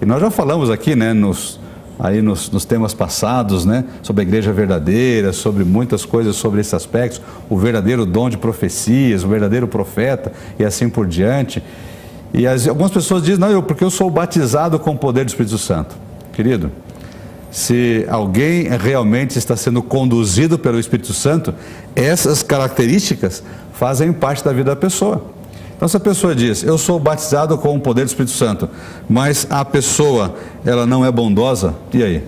[0.00, 1.58] E nós já falamos aqui, né, nos,
[1.98, 6.74] aí nos, nos, temas passados, né, sobre a igreja verdadeira, sobre muitas coisas sobre esses
[6.74, 11.62] aspectos, o verdadeiro dom de profecias, o verdadeiro profeta e assim por diante.
[12.32, 15.28] E as, algumas pessoas dizem, não, eu, porque eu sou batizado com o poder do
[15.28, 15.96] Espírito Santo.
[16.34, 16.70] Querido,
[17.50, 21.54] se alguém realmente está sendo conduzido pelo Espírito Santo,
[21.94, 25.24] essas características fazem parte da vida da pessoa.
[25.76, 28.68] Então, se a pessoa diz, eu sou batizado com o poder do Espírito Santo,
[29.08, 32.24] mas a pessoa, ela não é bondosa, e aí?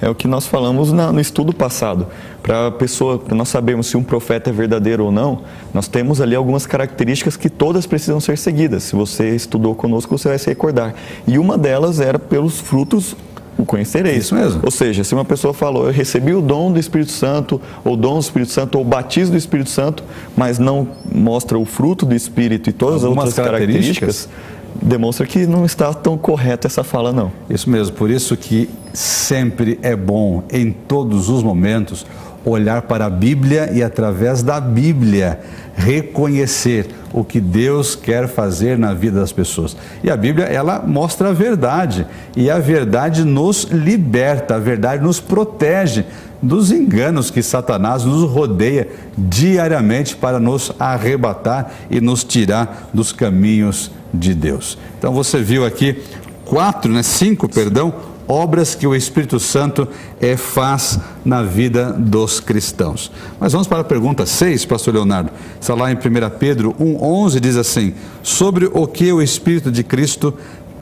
[0.00, 2.06] É o que nós falamos no estudo passado.
[2.42, 5.40] Para a pessoa, para nós sabermos se um profeta é verdadeiro ou não,
[5.72, 8.82] nós temos ali algumas características que todas precisam ser seguidas.
[8.84, 10.94] Se você estudou conosco, você vai se recordar.
[11.26, 13.16] E uma delas era pelos frutos
[13.56, 14.24] o conhecereis.
[14.24, 14.60] Isso mesmo.
[14.64, 18.14] Ou seja, se uma pessoa falou, eu recebi o dom do Espírito Santo, ou dom
[18.14, 20.02] do Espírito Santo, ou batismo do Espírito Santo,
[20.36, 25.26] mas não mostra o fruto do Espírito e todas Algumas as outras características, características demonstra
[25.26, 27.30] que não está tão correta essa fala, não.
[27.48, 32.06] Isso mesmo, por isso que sempre é bom, em todos os momentos,
[32.44, 35.40] olhar para a Bíblia e, através da Bíblia,
[35.74, 39.76] reconhecer o que Deus quer fazer na vida das pessoas.
[40.02, 42.06] E a Bíblia, ela mostra a verdade,
[42.36, 46.04] e a verdade nos liberta, a verdade nos protege
[46.44, 53.90] dos enganos que Satanás nos rodeia diariamente para nos arrebatar e nos tirar dos caminhos
[54.12, 54.78] de Deus.
[54.98, 56.02] Então você viu aqui
[56.44, 57.94] quatro, né, cinco, perdão,
[58.28, 59.86] obras que o Espírito Santo
[60.20, 63.10] é, faz na vida dos cristãos.
[63.38, 65.30] Mas vamos para a pergunta 6, pastor Leonardo.
[65.60, 65.98] Está lá em 1
[66.38, 70.34] Pedro 1,11 diz assim: sobre o que o Espírito de Cristo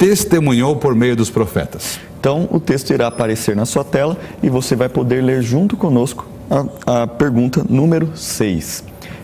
[0.03, 2.01] testemunhou por meio dos profetas.
[2.19, 6.27] Então o texto irá aparecer na sua tela e você vai poder ler junto conosco
[6.51, 8.83] a, a pergunta número 6.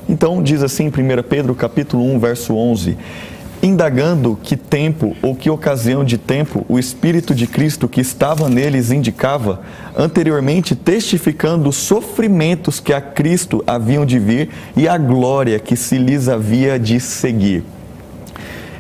[0.08, 0.92] Então diz assim em 1
[1.28, 2.96] Pedro capítulo 1, verso 11:
[3.60, 8.92] indagando que tempo ou que ocasião de tempo o Espírito de Cristo que estava neles
[8.92, 9.62] indicava,
[9.96, 15.98] anteriormente testificando os sofrimentos que a Cristo haviam de vir e a glória que se
[15.98, 17.64] lhes havia de seguir.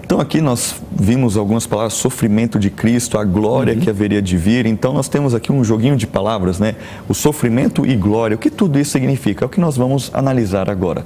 [0.08, 3.80] Então aqui nós vimos algumas palavras, sofrimento de Cristo, a glória uhum.
[3.80, 4.64] que haveria de vir.
[4.64, 6.76] Então nós temos aqui um joguinho de palavras, né?
[7.06, 8.34] O sofrimento e glória.
[8.34, 9.44] O que tudo isso significa?
[9.44, 11.04] É o que nós vamos analisar agora.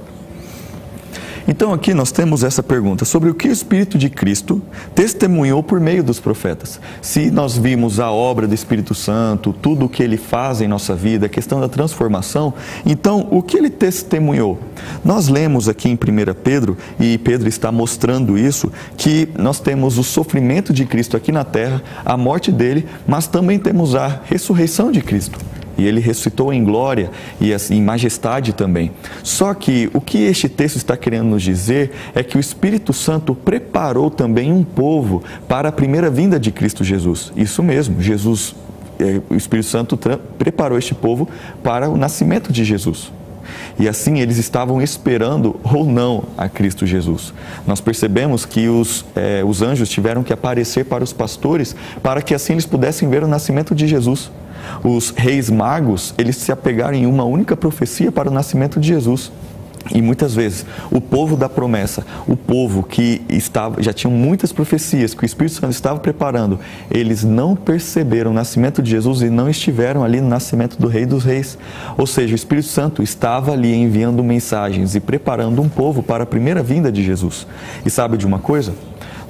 [1.47, 4.61] Então aqui nós temos essa pergunta sobre o que o Espírito de Cristo
[4.95, 6.79] testemunhou por meio dos profetas.
[7.01, 10.95] Se nós vimos a obra do Espírito Santo, tudo o que ele faz em nossa
[10.95, 12.53] vida, a questão da transformação,
[12.85, 14.57] então o que ele testemunhou?
[15.03, 15.97] Nós lemos aqui em 1
[16.41, 21.43] Pedro, e Pedro está mostrando isso, que nós temos o sofrimento de Cristo aqui na
[21.43, 25.39] terra, a morte dele, mas também temos a ressurreição de Cristo
[25.77, 28.91] e ele ressuscitou em glória e em majestade também.
[29.23, 33.35] Só que o que este texto está querendo nos dizer é que o Espírito Santo
[33.35, 37.31] preparou também um povo para a primeira vinda de Cristo Jesus.
[37.35, 38.55] Isso mesmo, Jesus,
[38.99, 39.97] é, o Espírito Santo
[40.37, 41.27] preparou este povo
[41.63, 43.11] para o nascimento de Jesus.
[43.77, 47.33] E assim eles estavam esperando ou não a Cristo Jesus.
[47.65, 52.33] Nós percebemos que os, eh, os anjos tiveram que aparecer para os pastores para que
[52.33, 54.31] assim eles pudessem ver o nascimento de Jesus.
[54.83, 59.31] Os reis magos, eles se apegaram em uma única profecia para o nascimento de Jesus.
[59.93, 65.13] E muitas vezes o povo da promessa, o povo que estava, já tinha muitas profecias
[65.13, 66.57] que o Espírito Santo estava preparando,
[66.89, 71.05] eles não perceberam o nascimento de Jesus e não estiveram ali no nascimento do Rei
[71.05, 71.57] dos Reis.
[71.97, 76.27] Ou seja, o Espírito Santo estava ali enviando mensagens e preparando um povo para a
[76.27, 77.45] primeira vinda de Jesus.
[77.85, 78.73] E sabe de uma coisa?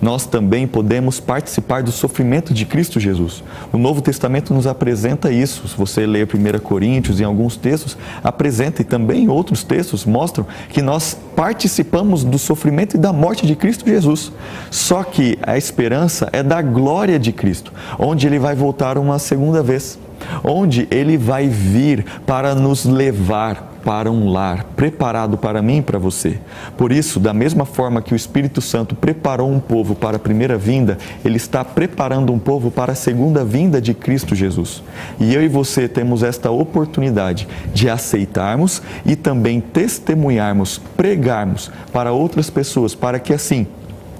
[0.03, 3.41] Nós também podemos participar do sofrimento de Cristo Jesus.
[3.71, 5.65] O Novo Testamento nos apresenta isso.
[5.65, 10.81] Se você ler 1 Coríntios, em alguns textos, apresenta e também outros textos mostram que
[10.81, 14.33] nós participamos do sofrimento e da morte de Cristo Jesus.
[14.69, 19.63] Só que a esperança é da glória de Cristo, onde ele vai voltar uma segunda
[19.63, 19.97] vez,
[20.43, 25.99] onde ele vai vir para nos levar para um lar preparado para mim e para
[25.99, 26.39] você.
[26.77, 30.57] Por isso, da mesma forma que o Espírito Santo preparou um povo para a primeira
[30.57, 34.81] vinda, ele está preparando um povo para a segunda vinda de Cristo Jesus.
[35.19, 42.49] E eu e você temos esta oportunidade de aceitarmos e também testemunharmos, pregarmos para outras
[42.49, 43.67] pessoas, para que assim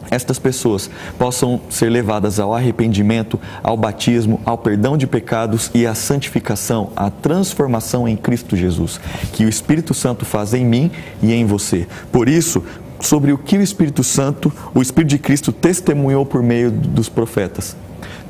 [0.10, 5.95] estas pessoas possam ser levadas ao arrependimento, ao batismo, ao perdão de pecados e à
[5.95, 8.99] santificação, à transformação em Cristo Jesus,
[9.32, 10.91] que o Espírito Santo faz em mim
[11.22, 11.88] e em você.
[12.12, 12.64] Por isso,
[12.99, 17.76] sobre o que o Espírito Santo, o Espírito de Cristo testemunhou por meio dos profetas.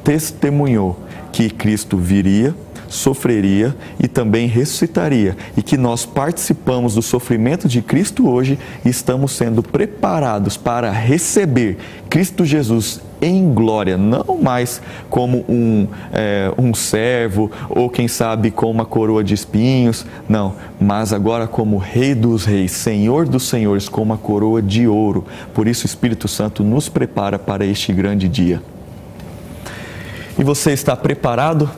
[0.03, 0.99] Testemunhou
[1.31, 2.55] que Cristo viria,
[2.93, 9.31] sofreria e também ressuscitaria, e que nós participamos do sofrimento de Cristo hoje e estamos
[9.33, 11.77] sendo preparados para receber
[12.09, 18.69] Cristo Jesus em glória, não mais como um, é, um servo ou quem sabe com
[18.69, 24.01] uma coroa de espinhos, não, mas agora como Rei dos Reis, Senhor dos Senhores, com
[24.01, 25.25] uma coroa de ouro.
[25.53, 28.61] Por isso o Espírito Santo nos prepara para este grande dia.
[30.37, 31.69] E você está preparado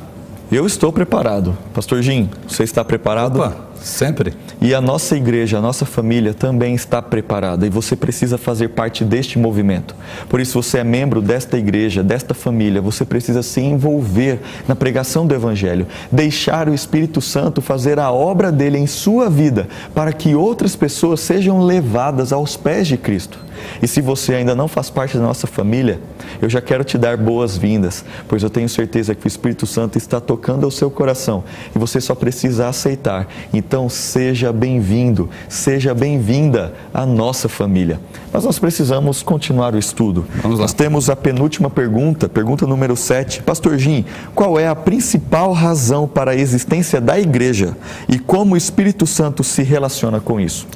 [0.51, 1.57] eu estou preparado.
[1.73, 3.39] Pastor Jim, você está preparado?
[3.39, 4.33] Opa, sempre.
[4.61, 9.03] E a nossa igreja, a nossa família também está preparada e você precisa fazer parte
[9.03, 9.95] deste movimento.
[10.29, 15.25] Por isso, você é membro desta igreja, desta família, você precisa se envolver na pregação
[15.27, 20.35] do Evangelho, deixar o Espírito Santo fazer a obra dele em sua vida, para que
[20.35, 23.45] outras pessoas sejam levadas aos pés de Cristo.
[23.81, 25.99] E se você ainda não faz parte da nossa família,
[26.41, 30.19] eu já quero te dar boas-vindas, pois eu tenho certeza que o Espírito Santo está
[30.19, 31.43] tocando ao seu coração
[31.75, 33.27] e você só precisa aceitar.
[33.53, 37.99] Então, seja bem-vindo, seja bem-vinda à nossa família.
[38.31, 40.25] Mas nós precisamos continuar o estudo.
[40.41, 40.63] Vamos lá.
[40.63, 43.43] Nós temos a penúltima pergunta, pergunta número 7.
[43.43, 47.75] Pastor Jim, qual é a principal razão para a existência da igreja
[48.07, 50.67] e como o Espírito Santo se relaciona com isso?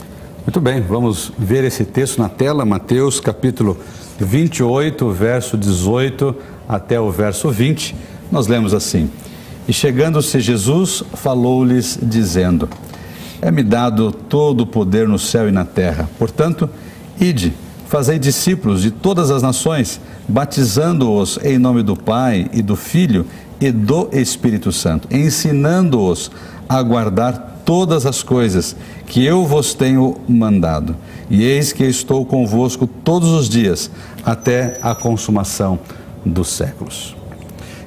[0.45, 3.77] Muito bem, vamos ver esse texto na tela, Mateus capítulo
[4.19, 6.35] 28, verso 18
[6.67, 7.95] até o verso 20.
[8.31, 9.09] Nós lemos assim:
[9.69, 12.67] E chegando-se Jesus, falou-lhes, dizendo:
[13.39, 16.09] É-me dado todo o poder no céu e na terra.
[16.17, 16.67] Portanto,
[17.21, 17.53] ide,
[17.85, 23.27] fazei discípulos de todas as nações, batizando-os em nome do Pai e do Filho
[23.61, 26.31] e do Espírito Santo, ensinando-os
[26.67, 30.95] a guardar todas as coisas que eu vos tenho mandado.
[31.29, 33.91] E eis que estou convosco todos os dias,
[34.25, 35.77] até a consumação
[36.25, 37.18] dos séculos.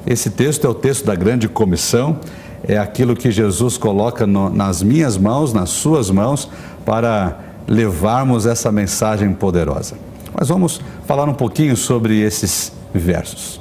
[0.06, 2.18] Esse texto é o texto da grande comissão,
[2.66, 6.48] é aquilo que Jesus coloca no, nas minhas mãos, nas suas mãos,
[6.84, 9.96] para levarmos essa mensagem poderosa.
[10.34, 13.60] Mas vamos falar um pouquinho sobre esses versos.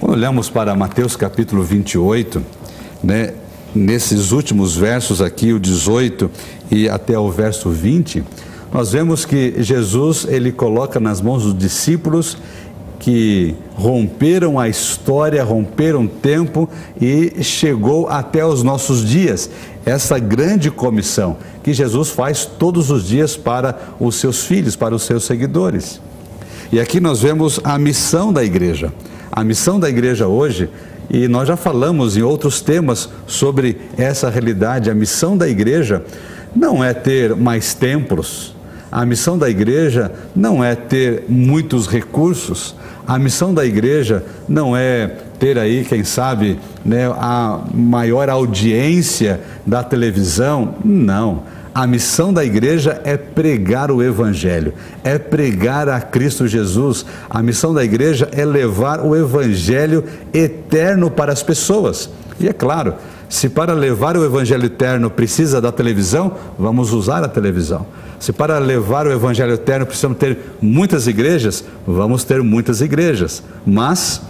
[0.00, 2.42] Quando olhamos para Mateus capítulo 28,
[3.02, 3.34] né,
[3.74, 6.30] nesses últimos versos aqui, o 18
[6.70, 8.24] e até o verso 20,
[8.72, 12.36] nós vemos que Jesus ele coloca nas mãos dos discípulos
[13.04, 16.66] que romperam a história, romperam tempo
[16.98, 19.50] e chegou até os nossos dias.
[19.84, 25.02] Essa grande comissão que Jesus faz todos os dias para os seus filhos, para os
[25.02, 26.00] seus seguidores.
[26.72, 28.90] E aqui nós vemos a missão da igreja.
[29.30, 30.70] A missão da igreja hoje
[31.10, 34.90] e nós já falamos em outros temas sobre essa realidade.
[34.90, 36.02] A missão da igreja
[36.56, 38.54] não é ter mais templos,
[38.94, 42.76] a missão da igreja não é ter muitos recursos,
[43.06, 49.82] a missão da igreja não é ter aí, quem sabe, né, a maior audiência da
[49.82, 50.76] televisão.
[50.84, 51.42] Não.
[51.74, 57.04] A missão da igreja é pregar o Evangelho, é pregar a Cristo Jesus.
[57.28, 62.08] A missão da igreja é levar o Evangelho eterno para as pessoas.
[62.38, 62.94] E é claro,
[63.28, 67.86] Se para levar o evangelho eterno precisa da televisão, vamos usar a televisão.
[68.20, 73.42] Se para levar o evangelho eterno precisamos ter muitas igrejas, vamos ter muitas igrejas.
[73.66, 74.22] Mas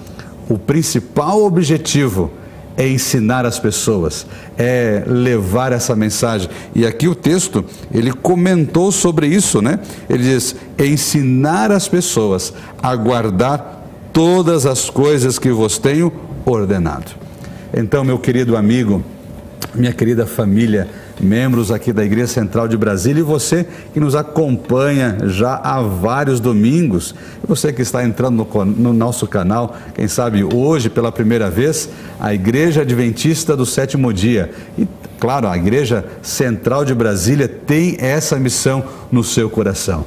[0.49, 2.31] o principal objetivo
[2.77, 4.27] é ensinar as pessoas,
[4.59, 6.49] é levar essa mensagem.
[6.75, 9.79] E aqui o texto, ele comentou sobre isso, né?
[10.09, 13.83] Ele diz: ensinar as pessoas a guardar
[14.13, 16.13] todas as coisas que vos tenho
[16.45, 17.24] ordenado.
[17.77, 19.03] Então, meu querido amigo,
[19.75, 20.87] minha querida família,
[21.21, 26.39] membros aqui da Igreja Central de Brasília e você que nos acompanha já há vários
[26.39, 31.89] domingos, você que está entrando no, no, nosso canal, quem sabe hoje pela primeira vez,
[32.21, 34.53] a Igreja Adventista do Sétimo Dia.
[34.79, 34.87] E
[35.19, 40.05] claro, a Igreja Central de Brasília tem essa missão no seu coração.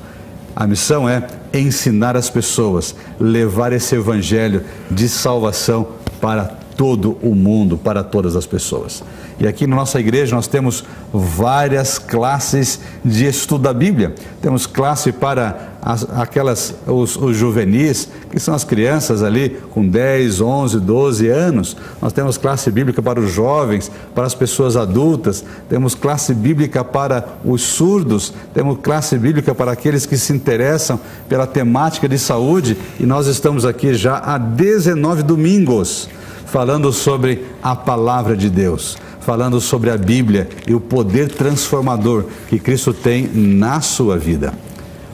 [0.55, 5.85] A missão é ensinar as pessoas, levar esse evangelho de salvação
[6.21, 9.03] para todo o mundo, para todas as pessoas.
[9.39, 14.13] E aqui na nossa igreja nós temos várias classes de estudo da Bíblia.
[14.41, 20.41] Temos classe para as, aquelas, os, os juvenis, que são as crianças ali com 10,
[20.41, 21.77] 11, 12 anos.
[22.01, 25.43] Nós temos classe bíblica para os jovens, para as pessoas adultas.
[25.67, 28.33] Temos classe bíblica para os surdos.
[28.53, 32.77] Temos classe bíblica para aqueles que se interessam pela temática de saúde.
[32.99, 36.09] E nós estamos aqui já há 19 domingos
[36.47, 42.57] falando sobre a palavra de Deus, falando sobre a Bíblia e o poder transformador que
[42.57, 44.53] Cristo tem na sua vida.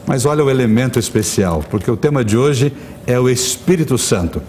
[0.06, 2.74] Mas olha o elemento especial, porque o tema de hoje
[3.08, 4.42] é o Espírito Santo.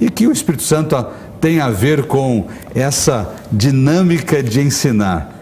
[0.00, 0.94] E que o Espírito Santo
[1.40, 5.34] tem a ver com essa dinâmica de ensinar.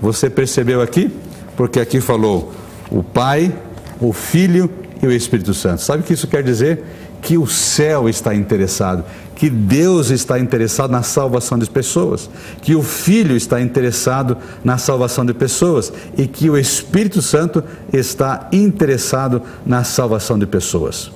[0.00, 1.10] Você percebeu aqui?
[1.56, 2.52] Porque aqui falou
[2.90, 3.52] o Pai,
[4.00, 4.70] o Filho
[5.02, 5.82] e o Espírito Santo.
[5.82, 6.84] Sabe o que isso quer dizer?
[7.24, 9.02] Que o céu está interessado,
[9.34, 12.28] que Deus está interessado na salvação de pessoas,
[12.60, 18.48] que o Filho está interessado na salvação de pessoas e que o Espírito Santo está
[18.52, 21.10] interessado na salvação de pessoas.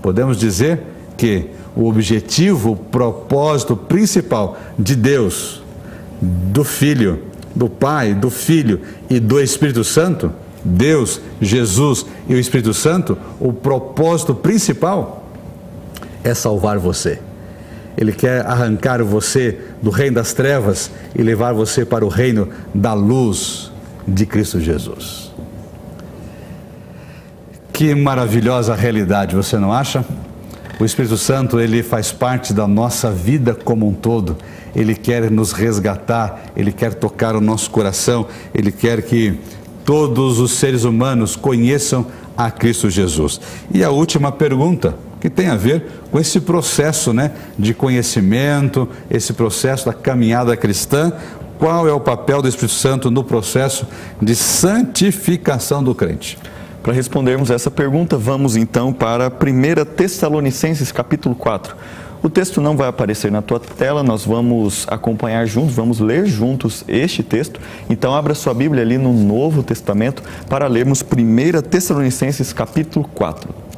[0.00, 0.80] Podemos dizer
[1.18, 5.62] que o objetivo, o propósito principal de Deus,
[6.22, 8.80] do Filho, do Pai, do Filho
[9.10, 10.32] e do Espírito Santo,
[10.64, 15.19] Deus, Jesus e o Espírito Santo, o propósito principal
[16.24, 17.18] é salvar você.
[17.96, 22.94] Ele quer arrancar você do reino das trevas e levar você para o reino da
[22.94, 23.70] luz
[24.06, 25.30] de Cristo Jesus.
[27.72, 30.04] Que maravilhosa realidade, você não acha?
[30.78, 34.36] O Espírito Santo, ele faz parte da nossa vida como um todo.
[34.74, 39.38] Ele quer nos resgatar, ele quer tocar o nosso coração, ele quer que
[39.84, 42.06] todos os seres humanos conheçam
[42.36, 43.40] a Cristo Jesus.
[43.72, 49.32] E a última pergunta, que tem a ver com esse processo né, de conhecimento, esse
[49.32, 51.12] processo da caminhada cristã.
[51.58, 53.86] Qual é o papel do Espírito Santo no processo
[54.20, 56.38] de santificação do crente?
[56.82, 61.76] Para respondermos essa pergunta, vamos então para 1 Tessalonicenses capítulo 4.
[62.22, 66.84] O texto não vai aparecer na tua tela, nós vamos acompanhar juntos, vamos ler juntos
[66.88, 67.60] este texto.
[67.88, 73.69] Então abra sua Bíblia ali no Novo Testamento para lermos 1 Tessalonicenses capítulo 4.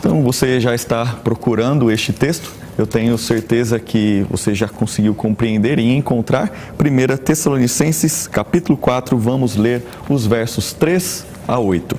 [0.00, 2.50] Então você já está procurando este texto?
[2.78, 9.56] Eu tenho certeza que você já conseguiu compreender e encontrar 1 Tessalonicenses capítulo 4, vamos
[9.56, 11.98] ler os versos 3 a 8.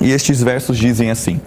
[0.00, 1.40] E estes versos dizem assim: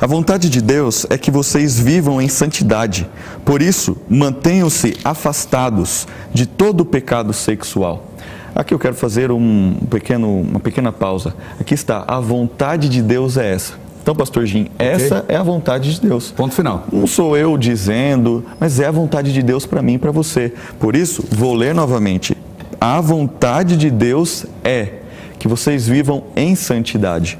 [0.00, 3.08] A vontade de Deus é que vocês vivam em santidade,
[3.44, 8.10] por isso mantenham-se afastados de todo pecado sexual.
[8.52, 11.32] Aqui eu quero fazer um pequeno, uma pequena pausa.
[11.60, 15.34] Aqui está, a vontade de Deus é essa então, pastor Jim, essa okay.
[15.34, 16.30] é a vontade de Deus.
[16.30, 16.86] Ponto final.
[16.92, 20.52] Não sou eu dizendo, mas é a vontade de Deus para mim e para você.
[20.78, 22.36] Por isso, vou ler novamente.
[22.78, 24.96] A vontade de Deus é
[25.38, 27.38] que vocês vivam em santidade.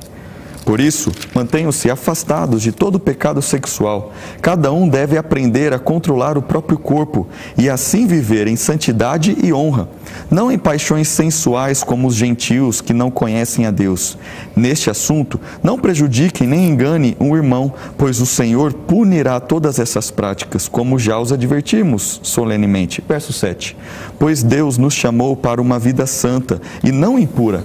[0.65, 4.13] Por isso, mantenham-se afastados de todo pecado sexual.
[4.41, 9.53] Cada um deve aprender a controlar o próprio corpo e assim viver em santidade e
[9.53, 9.89] honra,
[10.31, 14.17] não em paixões sensuais como os gentios que não conhecem a Deus.
[14.57, 20.67] Neste assunto, não prejudiquem nem enganem um irmão, pois o Senhor punirá todas essas práticas,
[20.67, 23.05] como já os advertimos solenemente.
[23.07, 23.77] Verso 7.
[24.19, 27.65] Pois Deus nos chamou para uma vida santa e não impura.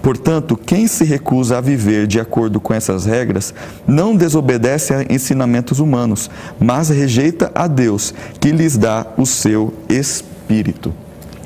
[0.00, 3.52] Portanto, quem se recusa a viver de acordo com essas regras
[3.86, 10.94] não desobedece a ensinamentos humanos, mas rejeita a Deus, que lhes dá o seu Espírito.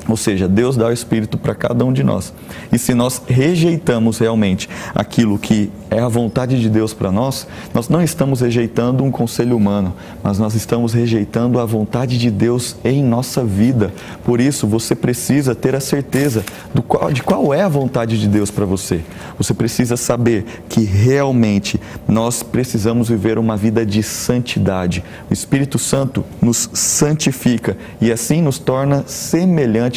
[0.07, 2.33] Ou seja, Deus dá o Espírito para cada um de nós.
[2.71, 7.89] E se nós rejeitamos realmente aquilo que é a vontade de Deus para nós, nós
[7.89, 13.03] não estamos rejeitando um conselho humano, mas nós estamos rejeitando a vontade de Deus em
[13.03, 13.91] nossa vida.
[14.23, 16.43] Por isso, você precisa ter a certeza
[16.87, 19.01] qual, de qual é a vontade de Deus para você.
[19.37, 25.03] Você precisa saber que realmente nós precisamos viver uma vida de santidade.
[25.29, 29.03] O Espírito Santo nos santifica e assim nos torna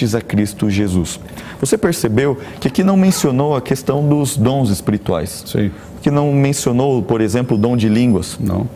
[0.01, 1.21] semelhantes a Cristo Jesus.
[1.61, 5.45] Você percebeu que aqui não mencionou a questão dos dons espirituais?
[5.47, 5.71] Sim.
[6.03, 8.39] Que não mencionou, por exemplo, o dom de línguas?
[8.41, 8.67] Não.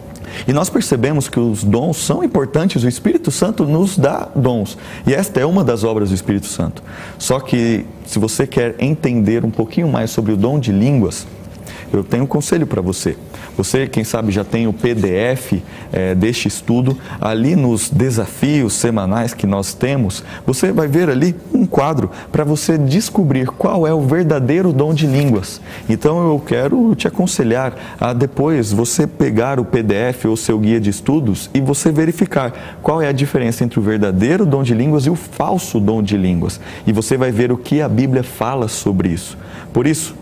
[0.49, 4.77] E nós percebemos que os dons são importantes, o Espírito Santo nos dá dons.
[5.07, 6.83] E esta é uma das obras do Espírito Santo.
[7.19, 11.27] Só que, se você quer entender um pouquinho mais sobre o dom de línguas,
[11.97, 13.17] eu tenho um conselho para você.
[13.57, 16.97] Você, quem sabe, já tem o PDF é, deste estudo.
[17.21, 22.77] Ali nos desafios semanais que nós temos, você vai ver ali um quadro para você
[22.77, 25.61] descobrir qual é o verdadeiro dom de línguas.
[25.89, 30.91] Então eu quero te aconselhar a depois você pegar o PDF ou seu guia de
[30.91, 35.11] estudos e você verificar qual é a diferença entre o verdadeiro dom de línguas e
[35.11, 36.61] o falso dom de línguas.
[36.87, 39.39] E você vai ver o que a Bíblia fala sobre isso.
[39.73, 40.15] Por isso,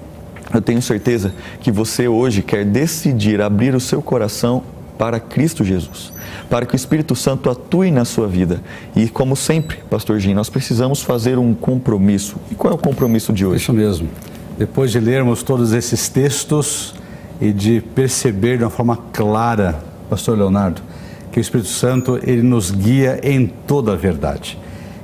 [0.52, 4.62] eu tenho certeza que você hoje quer decidir abrir o seu coração
[4.98, 6.12] para Cristo Jesus,
[6.48, 8.60] para que o Espírito Santo atue na sua vida.
[8.94, 12.36] E como sempre, Pastor Gin, nós precisamos fazer um compromisso.
[12.50, 13.62] E qual é o compromisso de hoje?
[13.62, 14.08] Isso mesmo.
[14.56, 16.94] Depois de lermos todos esses textos
[17.40, 20.82] e de perceber de uma forma clara, Pastor Leonardo,
[21.32, 24.58] que o Espírito Santo ele nos guia em toda a verdade.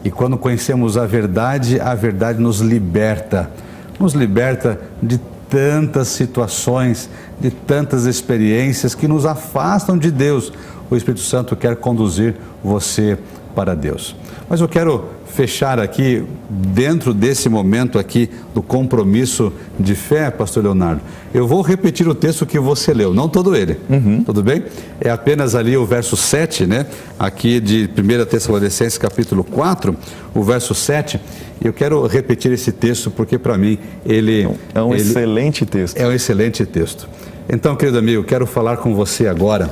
[0.05, 3.51] E quando conhecemos a verdade, a verdade nos liberta,
[3.99, 5.19] nos liberta de
[5.49, 7.09] tantas situações,
[7.41, 10.53] de tantas experiências que nos afastam de Deus.
[10.91, 13.19] O Espírito Santo quer conduzir você
[13.55, 14.15] para Deus.
[14.49, 21.01] Mas eu quero fechar aqui, dentro desse momento aqui do compromisso de fé, pastor Leonardo,
[21.35, 24.25] eu vou repetir o texto que você leu, não todo ele, uhum.
[24.25, 24.65] tudo bem?
[25.01, 26.87] É apenas ali o verso 7, né?
[27.19, 29.95] Aqui de 1 Tessalonicenses capítulo 4,
[30.35, 31.21] o verso 7,
[31.67, 34.49] eu quero repetir esse texto porque para mim ele...
[34.75, 35.97] É um ele, excelente texto.
[35.97, 37.09] É um excelente texto.
[37.49, 39.71] Então, querido amigo, quero falar com você agora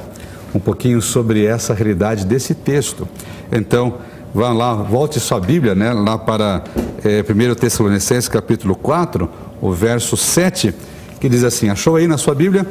[0.55, 3.07] um pouquinho sobre essa realidade desse texto.
[3.53, 3.99] Então,
[4.35, 6.65] vá lá, volte sua Bíblia, né, lá para
[7.05, 9.29] é, 1 Tessalonicenses capítulo 4,
[9.61, 10.75] o verso 7,
[11.21, 12.67] que diz assim, achou aí na sua Bíblia?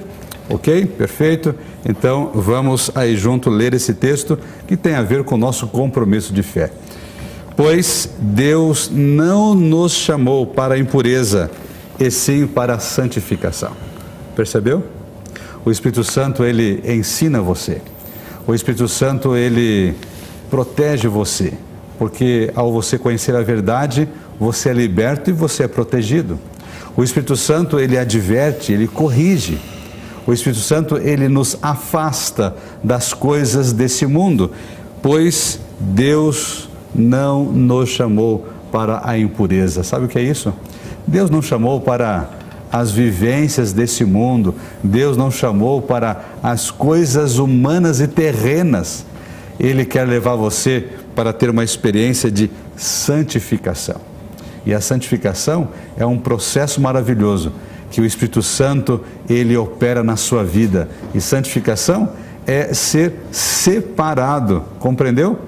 [0.49, 0.85] Ok?
[0.85, 1.55] Perfeito.
[1.87, 4.37] Então, vamos aí junto ler esse texto
[4.67, 6.71] que tem a ver com o nosso compromisso de fé.
[7.55, 11.49] Pois Deus não nos chamou para a impureza,
[11.99, 13.71] e sim para a santificação.
[14.35, 14.83] Percebeu?
[15.63, 17.81] O Espírito Santo, ele ensina você.
[18.45, 19.95] O Espírito Santo, ele
[20.49, 21.53] protege você,
[21.97, 24.07] porque ao você conhecer a verdade,
[24.39, 26.37] você é liberto e você é protegido.
[26.95, 29.59] O Espírito Santo, ele adverte, ele corrige.
[30.27, 34.51] O Espírito Santo, ele nos afasta das coisas desse mundo,
[35.01, 39.83] pois Deus não nos chamou para a impureza.
[39.83, 40.53] Sabe o que é isso?
[41.05, 42.29] Deus não chamou para
[42.71, 44.55] as vivências desse mundo.
[44.83, 49.05] Deus não chamou para as coisas humanas e terrenas.
[49.59, 50.85] Ele quer levar você
[51.15, 54.01] para ter uma experiência de santificação.
[54.65, 57.53] E a santificação é um processo maravilhoso
[57.91, 60.89] que o Espírito Santo ele opera na sua vida.
[61.13, 62.09] E santificação
[62.45, 65.39] é ser separado, compreendeu?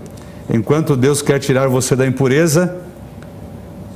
[0.49, 2.77] Enquanto Deus quer tirar você da impureza,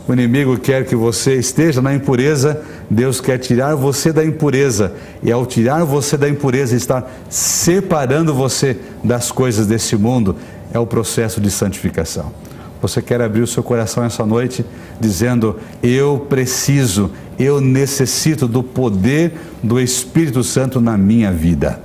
[0.08, 4.94] o inimigo quer que você esteja na impureza, Deus quer tirar você da impureza.
[5.24, 10.36] E ao tirar você da impureza, está separando você das coisas desse mundo,
[10.74, 12.34] é o processo de santificação.
[12.82, 14.66] Você quer abrir o seu coração essa noite
[15.00, 21.80] dizendo: Eu preciso, eu necessito do poder do Espírito Santo na minha vida.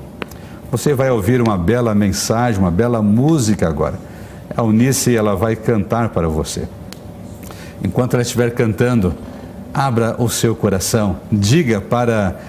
[0.72, 3.98] Você vai ouvir uma bela mensagem, uma bela música agora.
[4.54, 6.68] A Unice ela vai cantar para você.
[7.82, 9.14] Enquanto ela estiver cantando,
[9.72, 12.40] abra o seu coração, diga para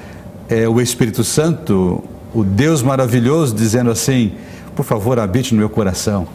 [0.49, 4.33] é, o Espírito Santo, o Deus maravilhoso, dizendo assim:
[4.75, 6.27] por favor, habite no meu coração,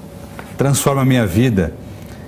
[0.58, 1.72] transforma a minha vida.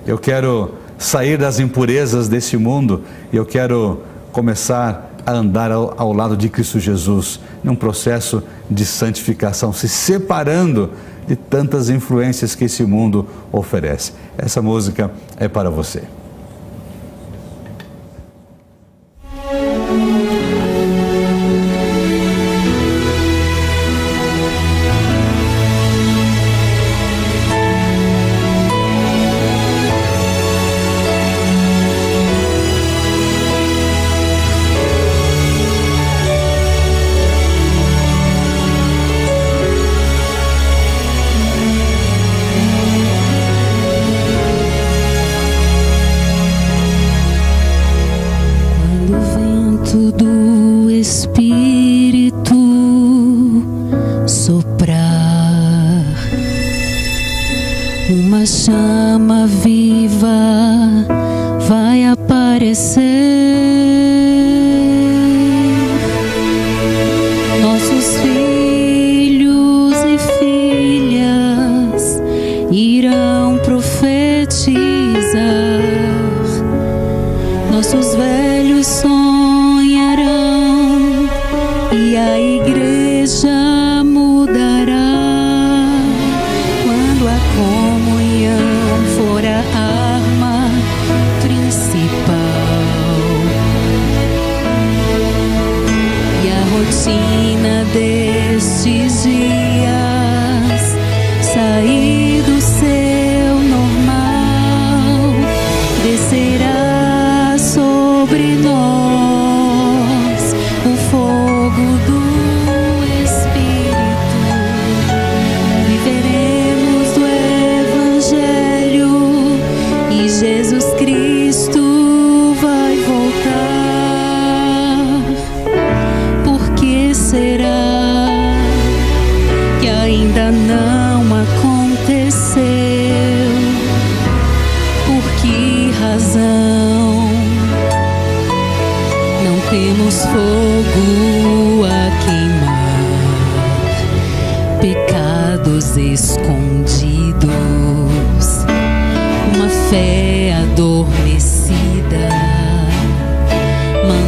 [0.06, 6.12] Eu quero sair das impurezas desse mundo e eu quero começar a andar ao, ao
[6.12, 10.90] lado de Cristo Jesus, num processo de santificação, se separando
[11.26, 14.12] de tantas influências que esse mundo oferece.
[14.36, 16.02] Essa música é para você.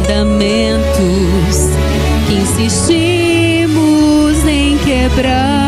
[0.07, 1.67] mandamentos
[2.27, 5.66] que insistimos em quebrar.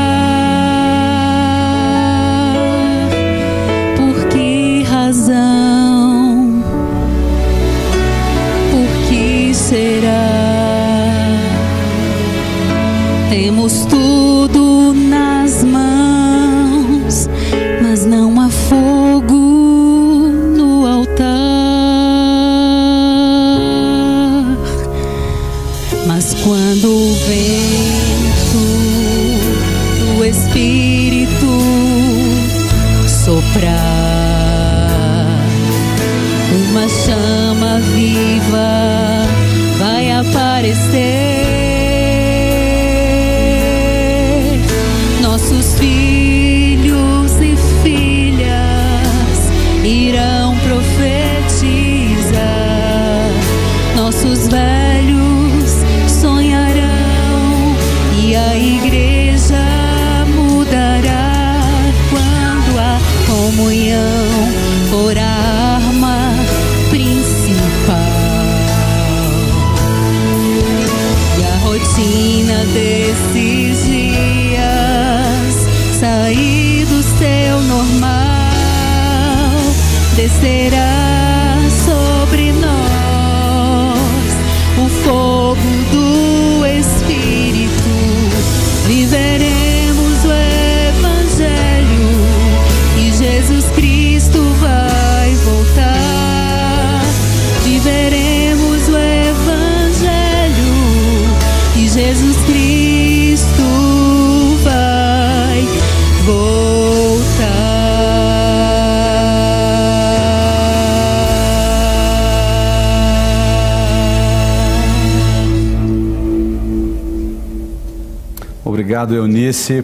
[118.80, 119.84] Obrigado, Eunice,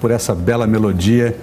[0.00, 1.38] por essa bela melodia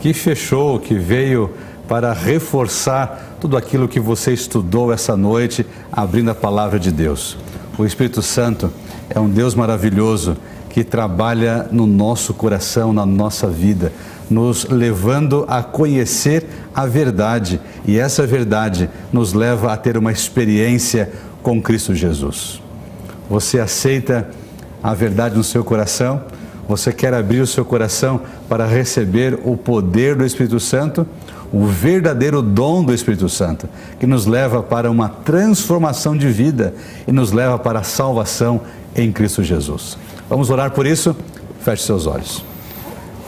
[0.00, 1.50] que fechou, que veio
[1.88, 7.36] para reforçar tudo aquilo que você estudou essa noite, abrindo a palavra de Deus.
[7.76, 8.72] O Espírito Santo
[9.10, 10.36] é um Deus maravilhoso
[10.70, 13.92] que trabalha no nosso coração, na nossa vida,
[14.30, 21.10] nos levando a conhecer a verdade e essa verdade nos leva a ter uma experiência
[21.42, 22.62] com Cristo Jesus.
[23.28, 24.30] Você aceita
[24.80, 26.22] a verdade no seu coração?
[26.68, 31.06] Você quer abrir o seu coração para receber o poder do Espírito Santo,
[31.52, 33.68] o verdadeiro dom do Espírito Santo,
[34.00, 36.74] que nos leva para uma transformação de vida
[37.06, 38.62] e nos leva para a salvação
[38.96, 39.98] em Cristo Jesus.
[40.28, 41.14] Vamos orar por isso?
[41.60, 42.42] Feche seus olhos.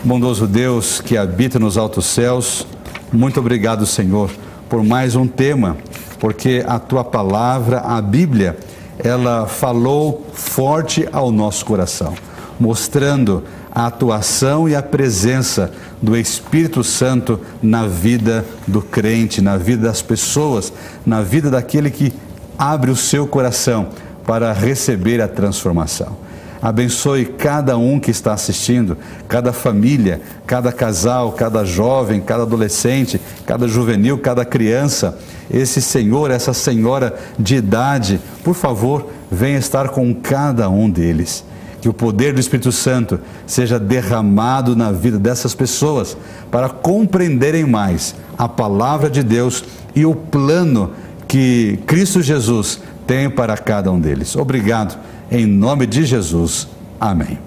[0.03, 2.67] Bondoso Deus que habita nos altos céus,
[3.13, 4.31] muito obrigado, Senhor,
[4.69, 5.77] por mais um tema,
[6.19, 8.57] porque a tua palavra, a Bíblia,
[8.99, 12.15] ela falou forte ao nosso coração
[12.59, 13.45] mostrando
[13.75, 20.03] a atuação e a presença do Espírito Santo na vida do crente, na vida das
[20.03, 20.73] pessoas,
[21.05, 22.13] na vida daquele que
[22.59, 23.89] abre o seu coração
[24.25, 26.27] para receber a transformação.
[26.61, 28.97] Abençoe cada um que está assistindo,
[29.29, 35.19] cada família, cada casal, cada jovem, cada adolescente, cada juvenil, cada criança.
[35.51, 41.45] Esse senhor, essa senhora de idade, por favor, venha estar com cada um deles.
[41.81, 46.17] Que o poder do Espírito Santo seja derramado na vida dessas pessoas
[46.51, 49.65] para compreenderem mais a palavra de Deus
[49.95, 50.93] e o plano
[51.29, 54.37] que Cristo Jesus tem para cada um deles.
[54.37, 54.99] Obrigado.
[55.31, 56.69] Em nome de Jesus.
[57.01, 57.39] Amém.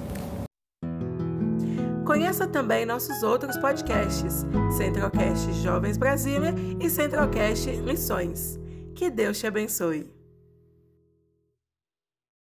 [2.05, 8.59] Conheça também nossos outros podcasts, Centralcast Jovens Brasília e Centralcast Missões.
[8.95, 10.18] Que Deus te abençoe.